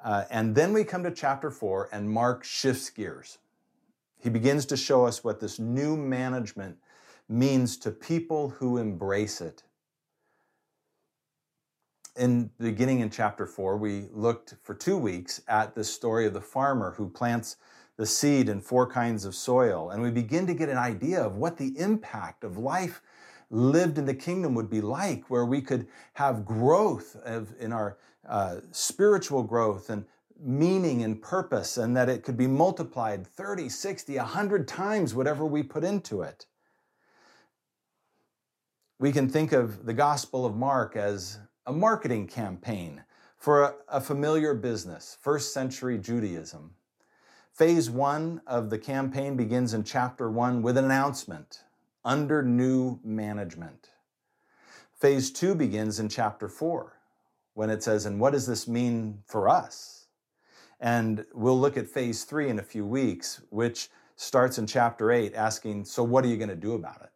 Uh, 0.07 0.25
and 0.31 0.55
then 0.55 0.73
we 0.73 0.85
come 0.85 1.03
to 1.03 1.11
chapter 1.11 1.51
four, 1.51 1.89
and 1.91 2.09
Mark 2.09 2.45
shifts 2.45 2.91
gears. 2.91 3.39
He 4.23 4.31
begins 4.31 4.65
to 4.67 4.77
show 4.77 5.05
us 5.05 5.25
what 5.25 5.41
this 5.41 5.59
new 5.59 5.97
management 5.97 6.77
means 7.29 7.77
to 7.79 7.91
people 7.91 8.51
who 8.51 8.79
embrace 8.79 9.41
it. 9.41 9.65
In 12.17 12.51
beginning 12.61 13.01
in 13.01 13.11
chapter 13.11 13.47
four, 13.47 13.77
we 13.77 14.07
looked 14.13 14.55
for 14.63 14.75
two 14.75 14.97
weeks 14.97 15.43
at 15.49 15.75
the 15.75 15.83
story 15.83 16.25
of 16.25 16.35
the 16.35 16.41
farmer 16.41 16.93
who 16.93 17.09
plants 17.09 17.57
the 17.97 18.07
seed 18.07 18.49
in 18.49 18.61
four 18.61 18.87
kinds 18.89 19.25
of 19.25 19.35
soil, 19.35 19.91
and 19.91 20.01
we 20.01 20.13
begin 20.13 20.47
to 20.47 20.55
get 20.55 20.69
an 20.69 20.79
idea 20.79 21.21
of 21.21 21.35
what 21.35 21.57
the 21.57 21.77
impact 21.81 22.45
of 22.45 22.57
life 22.57 23.03
lived 23.51 23.99
in 23.99 24.05
the 24.05 24.15
kingdom 24.15 24.55
would 24.55 24.71
be 24.71 24.81
like, 24.81 25.29
where 25.31 25.47
we 25.47 25.61
could 25.61 25.89
have 26.15 26.45
growth 26.45 27.17
of, 27.25 27.53
in 27.59 27.73
our 27.73 27.99
uh, 28.29 28.61
spiritual 28.73 29.43
growth 29.43 29.91
and 29.91 30.05
meaning 30.39 31.03
and 31.03 31.21
purpose, 31.21 31.77
and 31.79 31.97
that 31.97 32.09
it 32.09 32.23
could 32.23 32.37
be 32.37 32.47
multiplied 32.47 33.27
30, 33.27 33.69
60, 33.69 34.17
100 34.17 34.69
times 34.69 35.15
whatever 35.15 35.47
we 35.47 35.63
put 35.63 35.85
into 35.85 36.23
it. 36.23 36.47
We 38.99 39.13
can 39.13 39.29
think 39.29 39.53
of 39.53 39.87
the 39.87 39.95
Gospel 39.95 40.45
of 40.45 40.57
Mark 40.57 40.97
as 40.97 41.39
a 41.67 41.73
marketing 41.73 42.27
campaign 42.27 43.05
for 43.37 43.63
a, 43.63 43.75
a 43.89 44.01
familiar 44.01 44.55
business, 44.55 45.17
first 45.21 45.53
century 45.53 45.99
Judaism. 45.99 46.73
Phase 47.53 47.89
one 47.89 48.43
of 48.47 48.69
the 48.69 48.79
campaign 48.79 49.37
begins 49.37 49.73
in 49.73 49.85
chapter 49.85 50.31
one 50.31 50.61
with 50.61 50.77
an 50.77 50.85
announcement 50.85 51.63
under 52.05 52.43
new 52.43 53.01
management. 53.03 53.91
Phase 54.93 55.31
two 55.31 55.55
begins 55.55 55.99
in 55.99 56.09
chapter 56.09 56.49
four 56.49 56.97
when 57.57 57.71
it 57.71 57.83
says, 57.83 58.05
And 58.05 58.21
what 58.21 58.35
does 58.35 58.47
this 58.47 58.69
mean 58.69 59.23
for 59.27 59.49
us? 59.49 60.07
And 60.79 61.25
we'll 61.33 61.59
look 61.59 61.79
at 61.79 61.89
phase 61.89 62.25
three 62.25 62.51
in 62.51 62.59
a 62.59 62.63
few 62.63 62.87
weeks, 62.87 63.41
which 63.49 63.89
starts 64.15 64.59
in 64.59 64.67
chapter 64.67 65.11
eight, 65.11 65.35
asking, 65.35 65.87
So 65.87 66.05
what 66.05 66.23
are 66.25 66.29
you 66.29 66.37
going 66.37 66.51
to 66.51 66.55
do 66.55 66.75
about 66.75 67.01
it? 67.03 67.09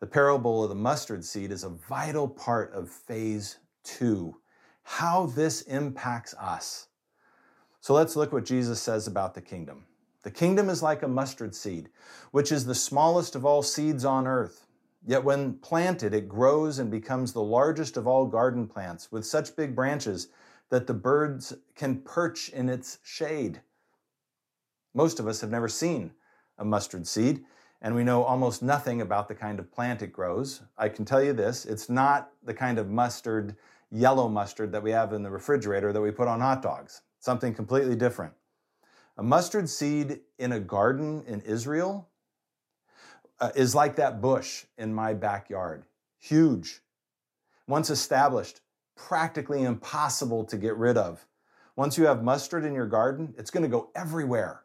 The 0.00 0.06
parable 0.06 0.62
of 0.62 0.68
the 0.68 0.74
mustard 0.74 1.24
seed 1.24 1.50
is 1.50 1.64
a 1.64 1.70
vital 1.70 2.28
part 2.28 2.72
of 2.74 2.90
phase 2.90 3.56
two, 3.82 4.36
how 4.82 5.26
this 5.26 5.62
impacts 5.62 6.34
us. 6.34 6.88
So 7.80 7.94
let's 7.94 8.14
look 8.14 8.30
what 8.30 8.44
Jesus 8.44 8.80
says 8.80 9.06
about 9.06 9.34
the 9.34 9.40
kingdom. 9.40 9.86
The 10.22 10.30
kingdom 10.30 10.68
is 10.68 10.82
like 10.82 11.02
a 11.02 11.08
mustard 11.08 11.54
seed, 11.54 11.88
which 12.30 12.52
is 12.52 12.66
the 12.66 12.74
smallest 12.74 13.34
of 13.34 13.46
all 13.46 13.62
seeds 13.62 14.04
on 14.04 14.26
earth. 14.26 14.66
Yet 15.06 15.24
when 15.24 15.54
planted, 15.54 16.12
it 16.12 16.28
grows 16.28 16.78
and 16.78 16.90
becomes 16.90 17.32
the 17.32 17.42
largest 17.42 17.96
of 17.96 18.06
all 18.06 18.26
garden 18.26 18.66
plants, 18.66 19.10
with 19.10 19.24
such 19.26 19.56
big 19.56 19.74
branches 19.74 20.28
that 20.68 20.86
the 20.86 20.94
birds 20.94 21.54
can 21.74 22.02
perch 22.02 22.48
in 22.50 22.68
its 22.68 22.98
shade. 23.02 23.62
Most 24.94 25.18
of 25.18 25.26
us 25.26 25.40
have 25.40 25.50
never 25.50 25.68
seen 25.68 26.12
a 26.58 26.64
mustard 26.64 27.06
seed, 27.06 27.44
and 27.80 27.94
we 27.94 28.04
know 28.04 28.22
almost 28.22 28.62
nothing 28.62 29.00
about 29.00 29.26
the 29.26 29.34
kind 29.34 29.58
of 29.58 29.72
plant 29.72 30.02
it 30.02 30.12
grows. 30.12 30.62
I 30.76 30.90
can 30.90 31.04
tell 31.06 31.22
you 31.22 31.32
this 31.32 31.64
it's 31.64 31.88
not 31.88 32.32
the 32.42 32.54
kind 32.54 32.78
of 32.78 32.90
mustard, 32.90 33.56
yellow 33.90 34.28
mustard 34.28 34.70
that 34.72 34.82
we 34.82 34.90
have 34.90 35.14
in 35.14 35.22
the 35.22 35.30
refrigerator 35.30 35.92
that 35.92 36.00
we 36.00 36.10
put 36.10 36.28
on 36.28 36.40
hot 36.40 36.60
dogs, 36.60 37.02
something 37.20 37.54
completely 37.54 37.96
different. 37.96 38.34
A 39.16 39.22
mustard 39.22 39.68
seed 39.68 40.20
in 40.38 40.52
a 40.52 40.60
garden 40.60 41.24
in 41.26 41.40
Israel 41.40 42.09
uh, 43.40 43.50
is 43.54 43.74
like 43.74 43.96
that 43.96 44.20
bush 44.20 44.64
in 44.78 44.94
my 44.94 45.14
backyard. 45.14 45.84
Huge. 46.18 46.80
Once 47.66 47.90
established, 47.90 48.60
practically 48.96 49.62
impossible 49.62 50.44
to 50.44 50.56
get 50.56 50.76
rid 50.76 50.96
of. 50.96 51.24
Once 51.76 51.96
you 51.96 52.04
have 52.04 52.22
mustard 52.22 52.64
in 52.64 52.74
your 52.74 52.86
garden, 52.86 53.34
it's 53.38 53.50
going 53.50 53.62
to 53.62 53.68
go 53.68 53.90
everywhere. 53.94 54.62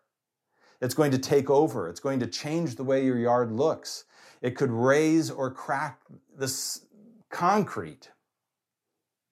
It's 0.81 0.93
going 0.93 1.11
to 1.11 1.17
take 1.17 1.49
over. 1.49 1.87
It's 1.87 1.99
going 1.99 2.19
to 2.19 2.27
change 2.27 2.75
the 2.75 2.83
way 2.83 3.05
your 3.05 3.17
yard 3.17 3.51
looks. 3.51 4.05
It 4.41 4.55
could 4.55 4.71
raise 4.71 5.31
or 5.31 5.49
crack 5.51 6.01
this 6.37 6.85
concrete. 7.29 8.11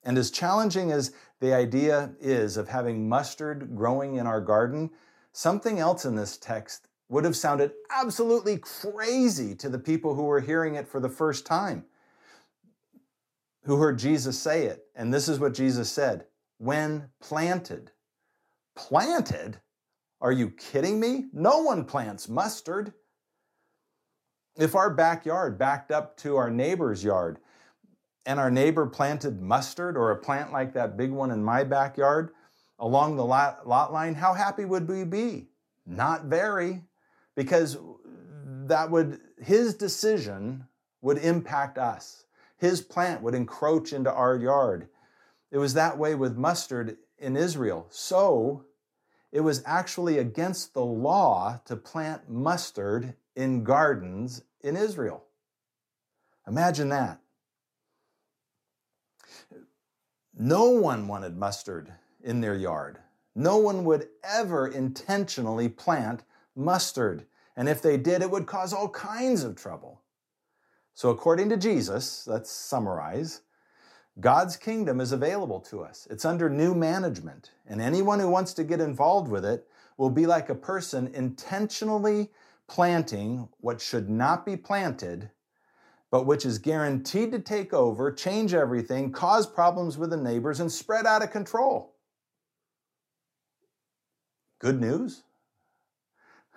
And 0.03 0.17
as 0.17 0.31
challenging 0.31 0.91
as 0.91 1.13
the 1.39 1.53
idea 1.53 2.13
is 2.19 2.57
of 2.57 2.69
having 2.69 3.09
mustard 3.09 3.75
growing 3.75 4.15
in 4.15 4.27
our 4.27 4.41
garden, 4.41 4.91
something 5.31 5.79
else 5.79 6.05
in 6.05 6.15
this 6.15 6.37
text 6.37 6.87
would 7.13 7.25
have 7.25 7.35
sounded 7.35 7.71
absolutely 7.91 8.57
crazy 8.57 9.53
to 9.53 9.69
the 9.69 9.77
people 9.77 10.15
who 10.15 10.23
were 10.23 10.41
hearing 10.41 10.73
it 10.73 10.87
for 10.87 10.99
the 10.99 11.07
first 11.07 11.45
time, 11.45 11.85
who 13.65 13.77
heard 13.77 13.99
Jesus 13.99 14.37
say 14.39 14.65
it. 14.65 14.87
And 14.95 15.13
this 15.13 15.29
is 15.29 15.39
what 15.39 15.53
Jesus 15.53 15.91
said 15.91 16.25
when 16.57 17.09
planted. 17.21 17.91
Planted? 18.75 19.59
Are 20.21 20.31
you 20.31 20.49
kidding 20.49 20.99
me? 20.99 21.25
No 21.31 21.59
one 21.59 21.85
plants 21.85 22.27
mustard. 22.27 22.93
If 24.57 24.73
our 24.73 24.89
backyard 24.89 25.59
backed 25.59 25.91
up 25.91 26.17
to 26.17 26.35
our 26.35 26.49
neighbor's 26.49 27.03
yard 27.03 27.37
and 28.25 28.39
our 28.39 28.49
neighbor 28.49 28.87
planted 28.87 29.39
mustard 29.39 29.97
or 29.97 30.09
a 30.09 30.17
plant 30.17 30.51
like 30.51 30.73
that 30.73 30.97
big 30.97 31.11
one 31.11 31.29
in 31.29 31.43
my 31.43 31.63
backyard 31.63 32.31
along 32.79 33.17
the 33.17 33.25
lot, 33.25 33.67
line, 33.67 34.15
how 34.15 34.33
happy 34.33 34.65
would 34.65 34.87
we 34.87 35.03
be? 35.03 35.49
Not 35.85 36.25
very, 36.25 36.81
because 37.35 37.77
that 38.65 38.89
would, 38.89 39.19
his 39.41 39.75
decision 39.75 40.65
would 41.01 41.17
impact 41.17 41.77
us. 41.77 42.25
His 42.57 42.81
plant 42.81 43.21
would 43.21 43.35
encroach 43.35 43.91
into 43.91 44.11
our 44.11 44.37
yard. 44.37 44.87
It 45.51 45.57
was 45.57 45.73
that 45.73 45.97
way 45.97 46.15
with 46.15 46.37
mustard 46.37 46.97
in 47.17 47.35
Israel. 47.35 47.87
So, 47.89 48.65
it 49.31 49.41
was 49.41 49.63
actually 49.65 50.19
against 50.19 50.73
the 50.73 50.85
law 50.85 51.59
to 51.65 51.75
plant 51.75 52.29
mustard 52.29 53.15
in 53.35 53.63
gardens 53.63 54.43
in 54.61 54.77
Israel. 54.77 55.23
Imagine 56.47 56.89
that. 56.89 57.19
No 60.37 60.69
one 60.69 61.07
wanted 61.07 61.35
mustard 61.35 61.91
in 62.23 62.41
their 62.41 62.55
yard. 62.55 62.99
No 63.35 63.57
one 63.57 63.85
would 63.85 64.07
ever 64.23 64.67
intentionally 64.67 65.67
plant 65.67 66.23
mustard. 66.55 67.25
And 67.55 67.69
if 67.69 67.81
they 67.81 67.97
did, 67.97 68.21
it 68.21 68.31
would 68.31 68.45
cause 68.45 68.73
all 68.73 68.89
kinds 68.89 69.43
of 69.43 69.55
trouble. 69.55 70.01
So, 70.93 71.09
according 71.09 71.49
to 71.49 71.57
Jesus, 71.57 72.27
let's 72.27 72.51
summarize 72.51 73.41
God's 74.19 74.57
kingdom 74.57 75.01
is 75.01 75.11
available 75.11 75.59
to 75.61 75.81
us. 75.83 76.07
It's 76.11 76.25
under 76.25 76.49
new 76.49 76.75
management, 76.75 77.51
and 77.65 77.81
anyone 77.81 78.19
who 78.19 78.29
wants 78.29 78.53
to 78.53 78.63
get 78.63 78.79
involved 78.79 79.29
with 79.29 79.43
it 79.43 79.67
will 79.97 80.11
be 80.11 80.27
like 80.27 80.49
a 80.49 80.55
person 80.55 81.07
intentionally 81.15 82.29
planting 82.67 83.49
what 83.59 83.81
should 83.81 84.09
not 84.09 84.45
be 84.45 84.55
planted, 84.55 85.31
but 86.11 86.27
which 86.27 86.45
is 86.45 86.59
guaranteed 86.59 87.31
to 87.31 87.39
take 87.39 87.73
over, 87.73 88.11
change 88.11 88.53
everything, 88.53 89.11
cause 89.11 89.47
problems 89.47 89.97
with 89.97 90.11
the 90.11 90.17
neighbors, 90.17 90.59
and 90.59 90.71
spread 90.71 91.07
out 91.07 91.23
of 91.23 91.31
control. 91.31 91.95
Good 94.59 94.79
news? 94.79 95.23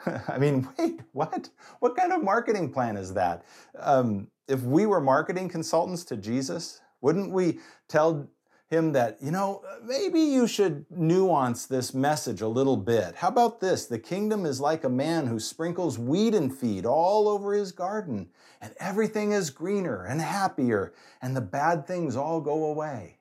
I 0.28 0.38
mean, 0.38 0.68
wait, 0.78 1.00
what? 1.12 1.50
What 1.80 1.96
kind 1.96 2.12
of 2.12 2.22
marketing 2.22 2.72
plan 2.72 2.96
is 2.96 3.14
that? 3.14 3.44
Um, 3.78 4.28
if 4.48 4.62
we 4.62 4.86
were 4.86 5.00
marketing 5.00 5.48
consultants 5.48 6.04
to 6.04 6.16
Jesus, 6.16 6.80
wouldn't 7.00 7.32
we 7.32 7.58
tell 7.88 8.28
him 8.68 8.92
that, 8.92 9.18
you 9.20 9.30
know, 9.30 9.62
maybe 9.84 10.20
you 10.20 10.46
should 10.46 10.86
nuance 10.90 11.66
this 11.66 11.94
message 11.94 12.40
a 12.40 12.48
little 12.48 12.76
bit? 12.76 13.14
How 13.16 13.28
about 13.28 13.60
this? 13.60 13.86
The 13.86 13.98
kingdom 13.98 14.44
is 14.44 14.60
like 14.60 14.84
a 14.84 14.88
man 14.88 15.26
who 15.26 15.38
sprinkles 15.38 15.98
weed 15.98 16.34
and 16.34 16.56
feed 16.56 16.84
all 16.84 17.28
over 17.28 17.52
his 17.52 17.70
garden, 17.72 18.28
and 18.60 18.74
everything 18.80 19.32
is 19.32 19.50
greener 19.50 20.04
and 20.04 20.20
happier, 20.20 20.92
and 21.22 21.36
the 21.36 21.40
bad 21.40 21.86
things 21.86 22.16
all 22.16 22.40
go 22.40 22.66
away. 22.66 23.18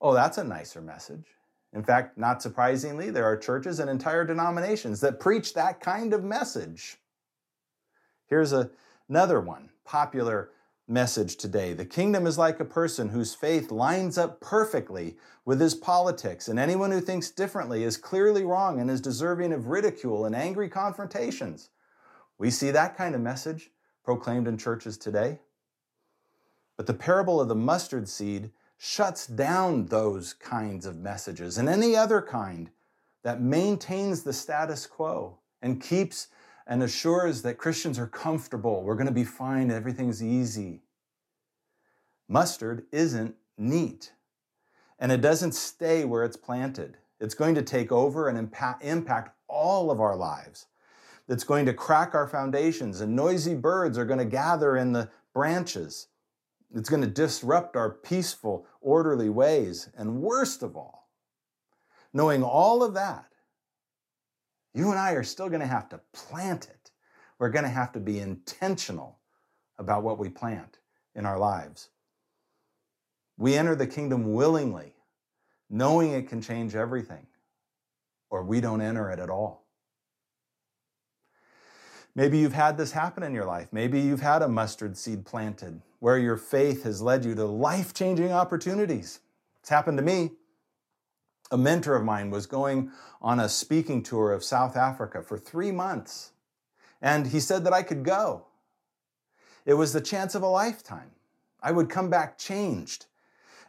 Oh, 0.00 0.12
that's 0.12 0.36
a 0.36 0.44
nicer 0.44 0.82
message. 0.82 1.24
In 1.74 1.82
fact, 1.82 2.16
not 2.16 2.40
surprisingly, 2.40 3.10
there 3.10 3.24
are 3.24 3.36
churches 3.36 3.80
and 3.80 3.90
entire 3.90 4.24
denominations 4.24 5.00
that 5.00 5.18
preach 5.18 5.54
that 5.54 5.80
kind 5.80 6.14
of 6.14 6.22
message. 6.22 6.98
Here's 8.26 8.52
a, 8.52 8.70
another 9.08 9.40
one 9.40 9.70
popular 9.84 10.50
message 10.86 11.36
today. 11.36 11.72
The 11.72 11.84
kingdom 11.84 12.28
is 12.28 12.38
like 12.38 12.60
a 12.60 12.64
person 12.64 13.08
whose 13.08 13.34
faith 13.34 13.72
lines 13.72 14.16
up 14.16 14.40
perfectly 14.40 15.16
with 15.44 15.60
his 15.60 15.74
politics, 15.74 16.46
and 16.46 16.58
anyone 16.60 16.92
who 16.92 17.00
thinks 17.00 17.30
differently 17.30 17.82
is 17.82 17.96
clearly 17.96 18.44
wrong 18.44 18.80
and 18.80 18.88
is 18.88 19.00
deserving 19.00 19.52
of 19.52 19.66
ridicule 19.66 20.26
and 20.26 20.34
angry 20.36 20.68
confrontations. 20.68 21.70
We 22.38 22.50
see 22.50 22.70
that 22.70 22.96
kind 22.96 23.16
of 23.16 23.20
message 23.20 23.70
proclaimed 24.04 24.46
in 24.46 24.58
churches 24.58 24.96
today. 24.96 25.40
But 26.76 26.86
the 26.86 26.94
parable 26.94 27.40
of 27.40 27.48
the 27.48 27.54
mustard 27.54 28.08
seed 28.08 28.50
shuts 28.86 29.26
down 29.26 29.86
those 29.86 30.34
kinds 30.34 30.84
of 30.84 30.98
messages 30.98 31.56
and 31.56 31.70
any 31.70 31.96
other 31.96 32.20
kind 32.20 32.68
that 33.22 33.40
maintains 33.40 34.22
the 34.22 34.32
status 34.32 34.86
quo 34.86 35.38
and 35.62 35.80
keeps 35.80 36.28
and 36.66 36.82
assures 36.82 37.40
that 37.40 37.56
Christians 37.56 37.98
are 37.98 38.06
comfortable, 38.06 38.82
we're 38.82 38.94
going 38.94 39.06
to 39.06 39.12
be 39.12 39.24
fine, 39.24 39.70
everything's 39.70 40.22
easy. 40.22 40.82
Mustard 42.28 42.84
isn't 42.92 43.34
neat, 43.56 44.12
and 44.98 45.10
it 45.10 45.22
doesn't 45.22 45.52
stay 45.52 46.04
where 46.04 46.22
it's 46.22 46.36
planted. 46.36 46.98
It's 47.20 47.34
going 47.34 47.54
to 47.54 47.62
take 47.62 47.90
over 47.90 48.28
and 48.28 48.50
impact 48.82 49.34
all 49.48 49.90
of 49.90 49.98
our 49.98 50.14
lives. 50.14 50.66
It's 51.26 51.44
going 51.44 51.64
to 51.64 51.72
crack 51.72 52.14
our 52.14 52.28
foundations, 52.28 53.00
and 53.00 53.16
noisy 53.16 53.54
birds 53.54 53.96
are 53.96 54.04
going 54.04 54.18
to 54.18 54.26
gather 54.26 54.76
in 54.76 54.92
the 54.92 55.08
branches. 55.32 56.08
It's 56.74 56.90
going 56.90 57.02
to 57.02 57.08
disrupt 57.08 57.76
our 57.76 57.90
peaceful, 57.90 58.66
orderly 58.80 59.28
ways. 59.28 59.88
And 59.96 60.20
worst 60.20 60.62
of 60.62 60.76
all, 60.76 61.08
knowing 62.12 62.42
all 62.42 62.82
of 62.82 62.94
that, 62.94 63.26
You 64.74 64.90
and 64.90 64.98
I 64.98 65.12
are 65.12 65.22
still 65.22 65.48
going 65.48 65.60
to 65.60 65.66
have 65.66 65.88
to 65.90 66.00
plant 66.12 66.64
it. 66.68 66.90
We're 67.38 67.50
going 67.50 67.64
to 67.64 67.70
have 67.70 67.92
to 67.92 68.00
be 68.00 68.18
intentional 68.18 69.18
about 69.78 70.02
what 70.02 70.18
we 70.18 70.28
plant 70.28 70.78
in 71.14 71.24
our 71.24 71.38
lives. 71.38 71.90
We 73.36 73.54
enter 73.54 73.76
the 73.76 73.86
kingdom 73.86 74.34
willingly, 74.34 74.94
knowing 75.70 76.12
it 76.12 76.28
can 76.28 76.42
change 76.42 76.74
everything, 76.74 77.26
or 78.30 78.42
we 78.42 78.60
don't 78.60 78.80
enter 78.80 79.10
it 79.10 79.18
at 79.18 79.30
all. 79.30 79.64
Maybe 82.16 82.38
you've 82.38 82.52
had 82.52 82.76
this 82.76 82.92
happen 82.92 83.24
in 83.24 83.34
your 83.34 83.44
life. 83.44 83.68
Maybe 83.72 84.00
you've 84.00 84.20
had 84.20 84.42
a 84.42 84.48
mustard 84.48 84.96
seed 84.96 85.24
planted 85.24 85.80
where 86.04 86.18
your 86.18 86.36
faith 86.36 86.82
has 86.82 87.00
led 87.00 87.24
you 87.24 87.34
to 87.34 87.46
life 87.46 87.94
changing 87.94 88.30
opportunities. 88.30 89.20
It's 89.60 89.70
happened 89.70 89.96
to 89.96 90.04
me. 90.04 90.32
A 91.50 91.56
mentor 91.56 91.96
of 91.96 92.04
mine 92.04 92.28
was 92.28 92.44
going 92.44 92.90
on 93.22 93.40
a 93.40 93.48
speaking 93.48 94.02
tour 94.02 94.30
of 94.30 94.44
South 94.44 94.76
Africa 94.76 95.22
for 95.22 95.38
three 95.38 95.72
months, 95.72 96.32
and 97.00 97.28
he 97.28 97.40
said 97.40 97.64
that 97.64 97.72
I 97.72 97.82
could 97.82 98.04
go. 98.04 98.44
It 99.64 99.72
was 99.72 99.94
the 99.94 100.00
chance 100.02 100.34
of 100.34 100.42
a 100.42 100.46
lifetime. 100.46 101.10
I 101.62 101.72
would 101.72 101.88
come 101.88 102.10
back 102.10 102.36
changed 102.36 103.06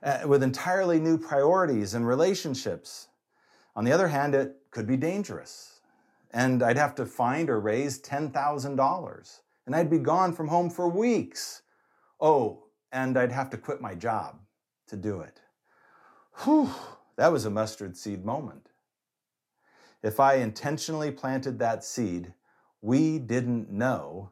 uh, 0.03 0.23
with 0.27 0.43
entirely 0.43 0.99
new 0.99 1.17
priorities 1.17 1.93
and 1.93 2.05
relationships. 2.05 3.07
On 3.77 3.85
the 3.85 3.93
other 3.93 4.09
hand, 4.09 4.35
it 4.35 4.57
could 4.71 4.87
be 4.87 4.97
dangerous, 4.97 5.79
and 6.31 6.61
I'd 6.61 6.75
have 6.75 6.95
to 6.95 7.05
find 7.05 7.49
or 7.49 7.61
raise 7.61 8.01
$10,000, 8.01 9.39
and 9.65 9.73
I'd 9.73 9.89
be 9.89 9.99
gone 9.99 10.33
from 10.33 10.49
home 10.49 10.69
for 10.69 10.89
weeks. 10.89 11.61
Oh, 12.19 12.65
and 12.91 13.17
I'd 13.17 13.31
have 13.31 13.49
to 13.51 13.57
quit 13.57 13.81
my 13.81 13.95
job 13.95 14.39
to 14.87 14.95
do 14.95 15.21
it. 15.21 15.41
Whew, 16.43 16.69
that 17.15 17.31
was 17.31 17.45
a 17.45 17.49
mustard 17.49 17.97
seed 17.97 18.25
moment. 18.25 18.69
If 20.03 20.19
I 20.19 20.35
intentionally 20.35 21.11
planted 21.11 21.59
that 21.59 21.83
seed, 21.83 22.33
we 22.81 23.17
didn't 23.17 23.71
know 23.71 24.31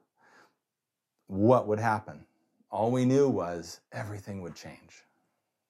what 1.27 1.67
would 1.67 1.79
happen. 1.79 2.25
All 2.69 2.91
we 2.91 3.05
knew 3.05 3.29
was 3.29 3.79
everything 3.91 4.41
would 4.41 4.55
change. 4.55 5.03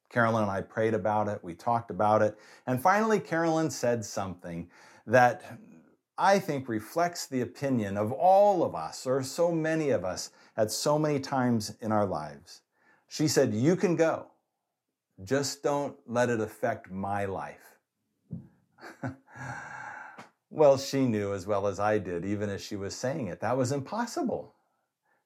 Carolyn 0.09 0.43
and 0.43 0.51
I 0.51 0.61
prayed 0.61 0.93
about 0.93 1.27
it, 1.27 1.43
we 1.43 1.55
talked 1.55 1.89
about 1.89 2.21
it, 2.21 2.37
and 2.67 2.81
finally, 2.81 3.19
Carolyn 3.19 3.71
said 3.71 4.05
something 4.05 4.69
that 5.07 5.57
I 6.17 6.39
think 6.39 6.69
reflects 6.69 7.25
the 7.25 7.41
opinion 7.41 7.97
of 7.97 8.11
all 8.11 8.63
of 8.63 8.75
us, 8.75 9.07
or 9.07 9.23
so 9.23 9.51
many 9.51 9.89
of 9.89 10.05
us, 10.05 10.29
at 10.55 10.71
so 10.71 10.99
many 10.99 11.19
times 11.19 11.75
in 11.81 11.91
our 11.91 12.05
lives. 12.05 12.61
She 13.07 13.27
said, 13.27 13.53
You 13.53 13.75
can 13.75 13.95
go, 13.95 14.27
just 15.23 15.63
don't 15.63 15.95
let 16.07 16.29
it 16.29 16.39
affect 16.39 16.91
my 16.91 17.25
life. 17.25 17.77
well, 20.49 20.77
she 20.77 21.05
knew 21.05 21.33
as 21.33 21.47
well 21.47 21.67
as 21.67 21.79
I 21.79 21.97
did, 21.97 22.25
even 22.25 22.49
as 22.49 22.63
she 22.63 22.75
was 22.75 22.95
saying 22.95 23.27
it, 23.27 23.39
that 23.41 23.57
was 23.57 23.71
impossible. 23.71 24.53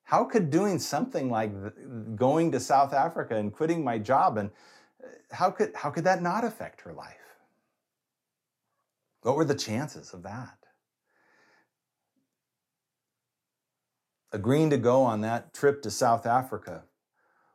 How 0.03 0.23
could 0.23 0.49
doing 0.49 0.79
something 0.79 1.29
like 1.29 1.51
going 2.15 2.51
to 2.53 2.61
South 2.61 2.93
Africa 2.93 3.35
and 3.35 3.53
quitting 3.53 3.83
my 3.83 3.97
job 3.97 4.37
and 4.37 4.51
uh, 5.03 5.07
how 5.31 5.51
could 5.51 5.75
how 5.75 5.89
could 5.89 6.05
that 6.05 6.21
not 6.21 6.45
affect 6.45 6.79
her 6.81 6.93
life? 6.93 7.15
What 9.21 9.35
were 9.35 9.43
the 9.43 9.55
chances 9.55 10.13
of 10.13 10.23
that? 10.23 10.66
Agreeing 14.31 14.69
to 14.69 14.77
go 14.77 15.03
on 15.03 15.21
that 15.21 15.53
trip 15.53 15.81
to 15.81 15.91
South 15.91 16.25
Africa 16.25 16.83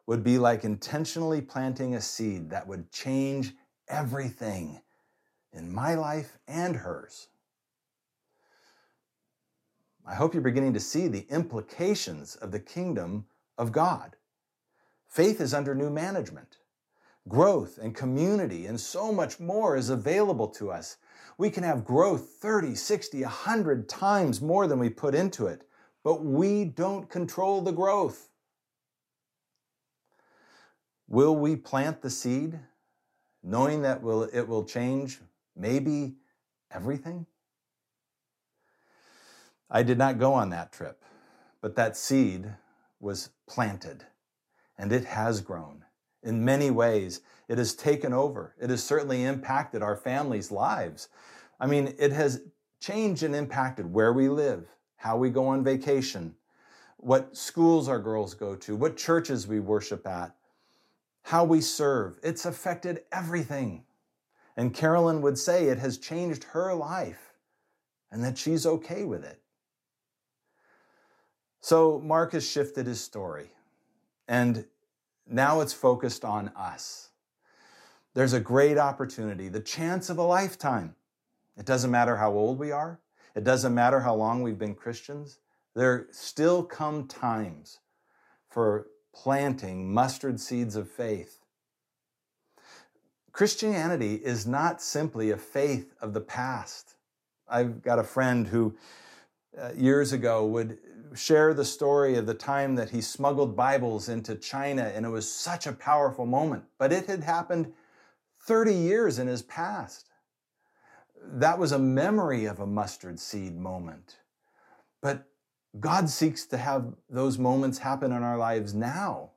would 0.06 0.24
be 0.24 0.38
like 0.38 0.64
intentionally 0.64 1.40
planting 1.40 1.94
a 1.94 2.00
seed 2.00 2.50
that 2.50 2.66
would 2.66 2.90
change 2.90 3.54
everything 3.88 4.80
in 5.52 5.72
my 5.72 5.94
life 5.94 6.38
and 6.48 6.76
hers. 6.76 7.28
I 10.06 10.14
hope 10.14 10.34
you're 10.34 10.42
beginning 10.42 10.72
to 10.72 10.80
see 10.80 11.08
the 11.08 11.26
implications 11.30 12.34
of 12.36 12.50
the 12.50 12.58
kingdom 12.58 13.26
of 13.56 13.70
God. 13.70 14.16
Faith 15.08 15.40
is 15.40 15.54
under 15.54 15.74
new 15.74 15.90
management. 15.90 16.56
Growth 17.28 17.78
and 17.78 17.94
community 17.94 18.66
and 18.66 18.80
so 18.80 19.12
much 19.12 19.38
more 19.38 19.76
is 19.76 19.90
available 19.90 20.48
to 20.48 20.72
us. 20.72 20.96
We 21.38 21.50
can 21.50 21.62
have 21.62 21.84
growth 21.84 22.30
30, 22.40 22.74
60, 22.74 23.22
100 23.22 23.88
times 23.88 24.40
more 24.40 24.66
than 24.66 24.80
we 24.80 24.88
put 24.88 25.14
into 25.14 25.46
it, 25.46 25.62
but 26.04 26.24
we 26.24 26.64
don't 26.64 27.08
control 27.08 27.60
the 27.60 27.72
growth. 27.72 28.28
Will 31.08 31.36
we 31.36 31.56
plant 31.56 32.02
the 32.02 32.10
seed 32.10 32.58
knowing 33.42 33.82
that 33.82 34.02
will, 34.02 34.24
it 34.24 34.48
will 34.48 34.64
change 34.64 35.20
maybe 35.56 36.14
everything? 36.70 37.26
I 39.70 39.82
did 39.82 39.98
not 39.98 40.18
go 40.18 40.32
on 40.34 40.50
that 40.50 40.72
trip, 40.72 41.02
but 41.60 41.76
that 41.76 41.96
seed 41.96 42.54
was 43.00 43.30
planted 43.46 44.04
and 44.78 44.92
it 44.92 45.04
has 45.04 45.40
grown. 45.40 45.84
In 46.22 46.44
many 46.44 46.70
ways, 46.70 47.20
it 47.48 47.58
has 47.58 47.74
taken 47.74 48.12
over. 48.12 48.54
It 48.60 48.70
has 48.70 48.82
certainly 48.82 49.24
impacted 49.24 49.82
our 49.82 49.96
families' 49.96 50.50
lives. 50.50 51.08
I 51.60 51.66
mean, 51.66 51.94
it 51.98 52.12
has 52.12 52.42
changed 52.80 53.22
and 53.22 53.34
impacted 53.34 53.92
where 53.92 54.12
we 54.12 54.28
live, 54.28 54.68
how 55.02 55.16
we 55.16 55.30
go 55.30 55.48
on 55.48 55.64
vacation, 55.64 56.32
what 56.96 57.36
schools 57.36 57.88
our 57.88 57.98
girls 57.98 58.34
go 58.34 58.54
to, 58.54 58.76
what 58.76 58.96
churches 58.96 59.48
we 59.48 59.58
worship 59.58 60.06
at, 60.06 60.32
how 61.22 61.42
we 61.42 61.60
serve. 61.60 62.20
It's 62.22 62.46
affected 62.46 63.00
everything. 63.10 63.82
And 64.56 64.72
Carolyn 64.72 65.20
would 65.20 65.36
say 65.36 65.64
it 65.66 65.78
has 65.78 65.98
changed 65.98 66.44
her 66.44 66.72
life 66.72 67.34
and 68.12 68.22
that 68.22 68.38
she's 68.38 68.64
okay 68.64 69.02
with 69.02 69.24
it. 69.24 69.40
So 71.60 72.00
Mark 72.04 72.30
has 72.30 72.48
shifted 72.48 72.86
his 72.86 73.00
story 73.00 73.50
and 74.28 74.64
now 75.28 75.62
it's 75.62 75.72
focused 75.72 76.24
on 76.24 76.52
us. 76.54 77.08
There's 78.14 78.34
a 78.34 78.40
great 78.40 78.78
opportunity, 78.78 79.48
the 79.48 79.58
chance 79.58 80.10
of 80.10 80.18
a 80.18 80.22
lifetime. 80.22 80.94
It 81.56 81.66
doesn't 81.66 81.90
matter 81.90 82.16
how 82.18 82.30
old 82.30 82.60
we 82.60 82.70
are, 82.70 83.00
it 83.34 83.44
doesn't 83.44 83.74
matter 83.74 84.00
how 84.00 84.14
long 84.14 84.42
we've 84.42 84.58
been 84.58 84.74
Christians. 84.74 85.38
There 85.74 86.06
still 86.10 86.62
come 86.62 87.08
times 87.08 87.78
for 88.50 88.88
planting 89.14 89.92
mustard 89.92 90.40
seeds 90.40 90.76
of 90.76 90.90
faith. 90.90 91.38
Christianity 93.32 94.16
is 94.16 94.46
not 94.46 94.82
simply 94.82 95.30
a 95.30 95.38
faith 95.38 95.94
of 96.00 96.12
the 96.12 96.20
past. 96.20 96.96
I've 97.48 97.82
got 97.82 97.98
a 97.98 98.04
friend 98.04 98.46
who 98.46 98.76
uh, 99.58 99.70
years 99.74 100.12
ago 100.12 100.46
would 100.46 100.78
share 101.14 101.54
the 101.54 101.64
story 101.64 102.16
of 102.16 102.26
the 102.26 102.34
time 102.34 102.74
that 102.74 102.90
he 102.90 103.00
smuggled 103.00 103.56
Bibles 103.56 104.08
into 104.08 104.34
China, 104.34 104.90
and 104.94 105.04
it 105.04 105.10
was 105.10 105.30
such 105.30 105.66
a 105.66 105.72
powerful 105.72 106.26
moment. 106.26 106.64
But 106.78 106.92
it 106.92 107.06
had 107.06 107.22
happened 107.22 107.72
30 108.40 108.74
years 108.74 109.18
in 109.18 109.26
his 109.26 109.42
past. 109.42 110.08
That 111.24 111.58
was 111.58 111.72
a 111.72 111.78
memory 111.78 112.46
of 112.46 112.60
a 112.60 112.66
mustard 112.66 113.18
seed 113.20 113.56
moment. 113.56 114.18
But 115.00 115.26
God 115.78 116.10
seeks 116.10 116.46
to 116.46 116.56
have 116.56 116.94
those 117.08 117.38
moments 117.38 117.78
happen 117.78 118.12
in 118.12 118.22
our 118.22 118.36
lives 118.36 118.74
now. 118.74 119.30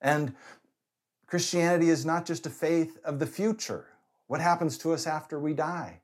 And 0.00 0.34
Christianity 1.26 1.90
is 1.90 2.04
not 2.04 2.26
just 2.26 2.46
a 2.46 2.50
faith 2.50 2.98
of 3.04 3.18
the 3.18 3.26
future, 3.26 3.86
what 4.26 4.40
happens 4.40 4.76
to 4.78 4.92
us 4.92 5.06
after 5.06 5.38
we 5.38 5.54
die. 5.54 6.00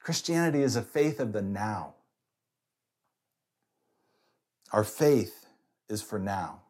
Christianity 0.00 0.62
is 0.62 0.76
a 0.76 0.82
faith 0.82 1.20
of 1.20 1.32
the 1.32 1.42
now. 1.42 1.94
Our 4.72 4.84
faith 4.84 5.46
is 5.88 6.02
for 6.02 6.18
now, 6.18 6.62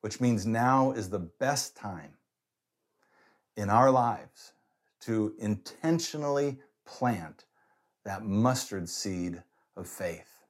which 0.00 0.20
means 0.20 0.46
now 0.46 0.92
is 0.92 1.10
the 1.10 1.18
best 1.18 1.76
time 1.76 2.14
in 3.56 3.70
our 3.70 3.90
lives 3.90 4.52
to 5.06 5.34
intentionally 5.38 6.58
plant 6.84 7.44
that 8.04 8.24
mustard 8.24 8.88
seed 8.88 9.42
of 9.76 9.86
faith. 9.86 10.42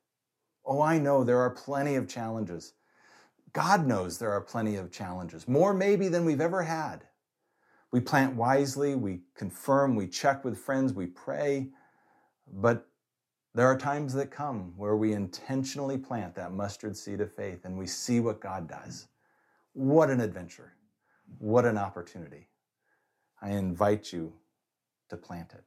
Oh, 0.64 0.80
I 0.80 0.98
know 0.98 1.24
there 1.24 1.40
are 1.40 1.50
plenty 1.50 1.94
of 1.94 2.09
challenges. 2.09 2.72
God 3.52 3.86
knows 3.86 4.18
there 4.18 4.32
are 4.32 4.40
plenty 4.40 4.76
of 4.76 4.90
challenges, 4.90 5.46
more 5.46 5.74
maybe 5.74 6.09
than 6.09 6.24
we've 6.24 6.40
ever 6.40 6.62
had. 6.62 7.04
We 7.92 8.00
plant 8.00 8.34
wisely, 8.34 8.94
we 8.94 9.20
confirm, 9.34 9.94
we 9.94 10.09
check 10.09 10.44
with 10.44 10.59
friends, 10.59 10.92
we 10.92 11.07
pray, 11.07 11.68
but 12.50 12.88
there 13.54 13.66
are 13.66 13.78
times 13.78 14.12
that 14.14 14.30
come 14.30 14.72
where 14.76 14.96
we 14.96 15.12
intentionally 15.12 15.98
plant 15.98 16.34
that 16.34 16.52
mustard 16.52 16.96
seed 16.96 17.20
of 17.20 17.32
faith 17.34 17.64
and 17.64 17.78
we 17.78 17.86
see 17.86 18.20
what 18.20 18.40
God 18.40 18.68
does. 18.68 19.09
What 19.72 20.11
an 20.11 20.20
adventure! 20.20 20.72
What 21.38 21.64
an 21.64 21.76
opportunity. 21.76 22.48
I 23.42 23.50
invite 23.50 24.12
you 24.12 24.32
to 25.09 25.16
plant 25.16 25.52
it. 25.52 25.64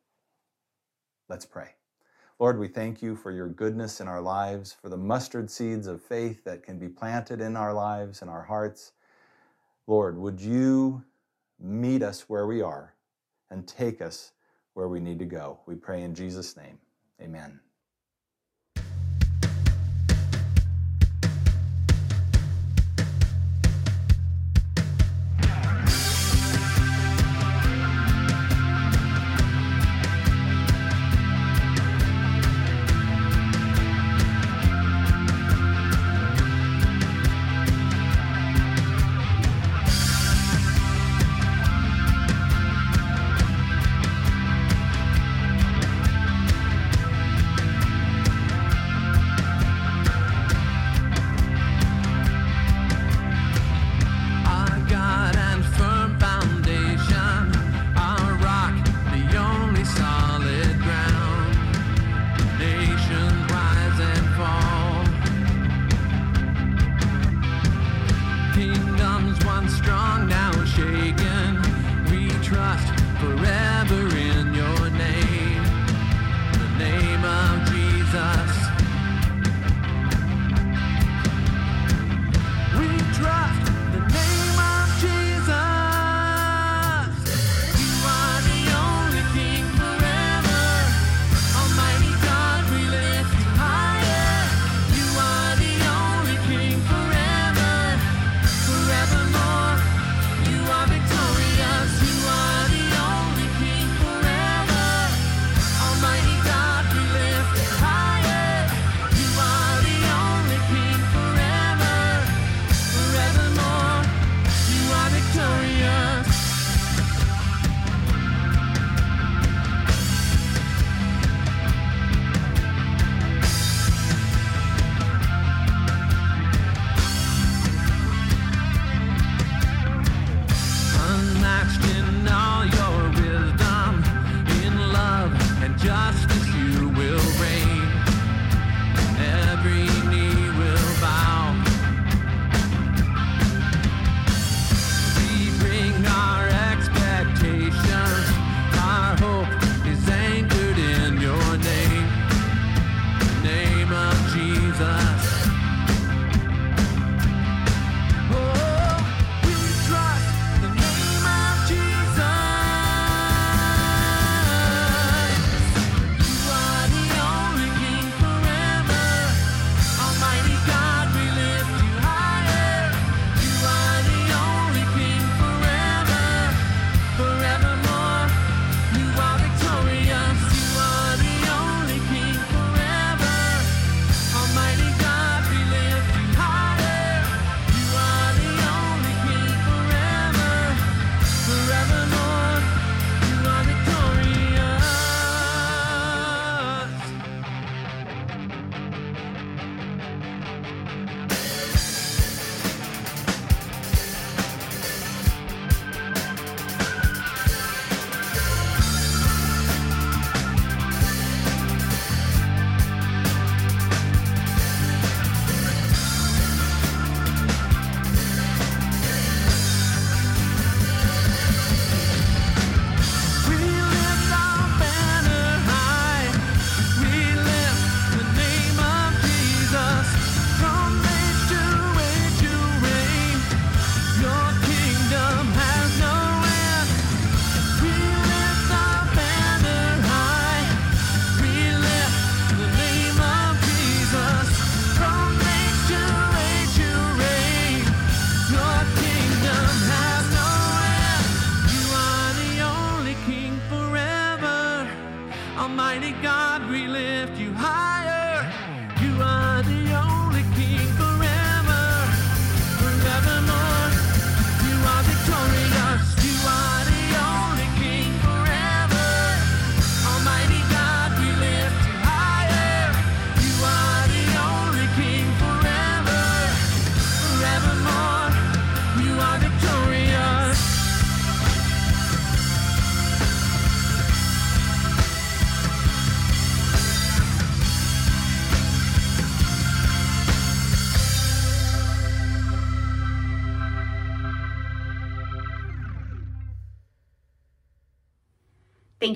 Let's 1.27 1.45
pray. 1.45 1.69
Lord, 2.39 2.57
we 2.57 2.67
thank 2.69 3.01
you 3.01 3.15
for 3.15 3.31
your 3.31 3.49
goodness 3.49 3.99
in 3.99 4.07
our 4.07 4.21
lives, 4.21 4.75
for 4.81 4.89
the 4.89 4.97
mustard 4.97 5.51
seeds 5.51 5.87
of 5.87 6.01
faith 6.01 6.43
that 6.45 6.63
can 6.63 6.79
be 6.79 6.87
planted 6.87 7.41
in 7.41 7.57
our 7.57 7.73
lives 7.73 8.21
and 8.21 8.31
our 8.31 8.43
hearts. 8.43 8.93
Lord, 9.87 10.17
would 10.17 10.39
you 10.39 11.03
meet 11.59 12.01
us 12.01 12.29
where 12.29 12.47
we 12.47 12.61
are 12.61 12.95
and 13.49 13.67
take 13.67 14.01
us 14.01 14.31
where 14.73 14.87
we 14.87 14.99
need 14.99 15.19
to 15.19 15.25
go? 15.25 15.59
We 15.65 15.75
pray 15.75 16.03
in 16.03 16.15
Jesus' 16.15 16.55
name. 16.55 16.79
Amen. 17.21 17.59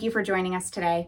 Thank 0.04 0.12
you 0.12 0.20
for 0.20 0.24
joining 0.24 0.54
us 0.54 0.70
today. 0.70 1.08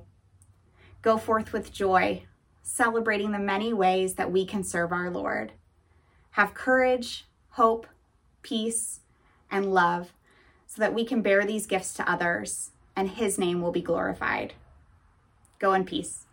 Go 1.02 1.18
forth 1.18 1.52
with 1.52 1.74
joy, 1.74 2.24
celebrating 2.64 3.34
the 3.34 3.40
many 3.40 3.74
ways 3.74 4.14
that 4.14 4.32
we 4.32 4.46
can 4.46 4.64
serve 4.64 4.94
our 4.94 5.10
Lord. 5.10 5.52
Have 6.32 6.54
courage, 6.54 7.26
hope, 7.50 7.88
peace, 8.42 9.02
and 9.52 9.74
love 9.74 10.14
so 10.66 10.80
that 10.80 10.94
we 10.94 11.04
can 11.04 11.22
bear 11.22 11.46
these 11.46 11.68
gifts 11.68 11.94
to 11.96 12.10
others 12.10 12.72
and 12.96 13.10
His 13.10 13.38
name 13.38 13.62
will 13.62 13.74
be 13.74 13.82
glorified. 13.82 14.54
Go 15.60 15.74
in 15.74 15.84
peace. 15.84 16.24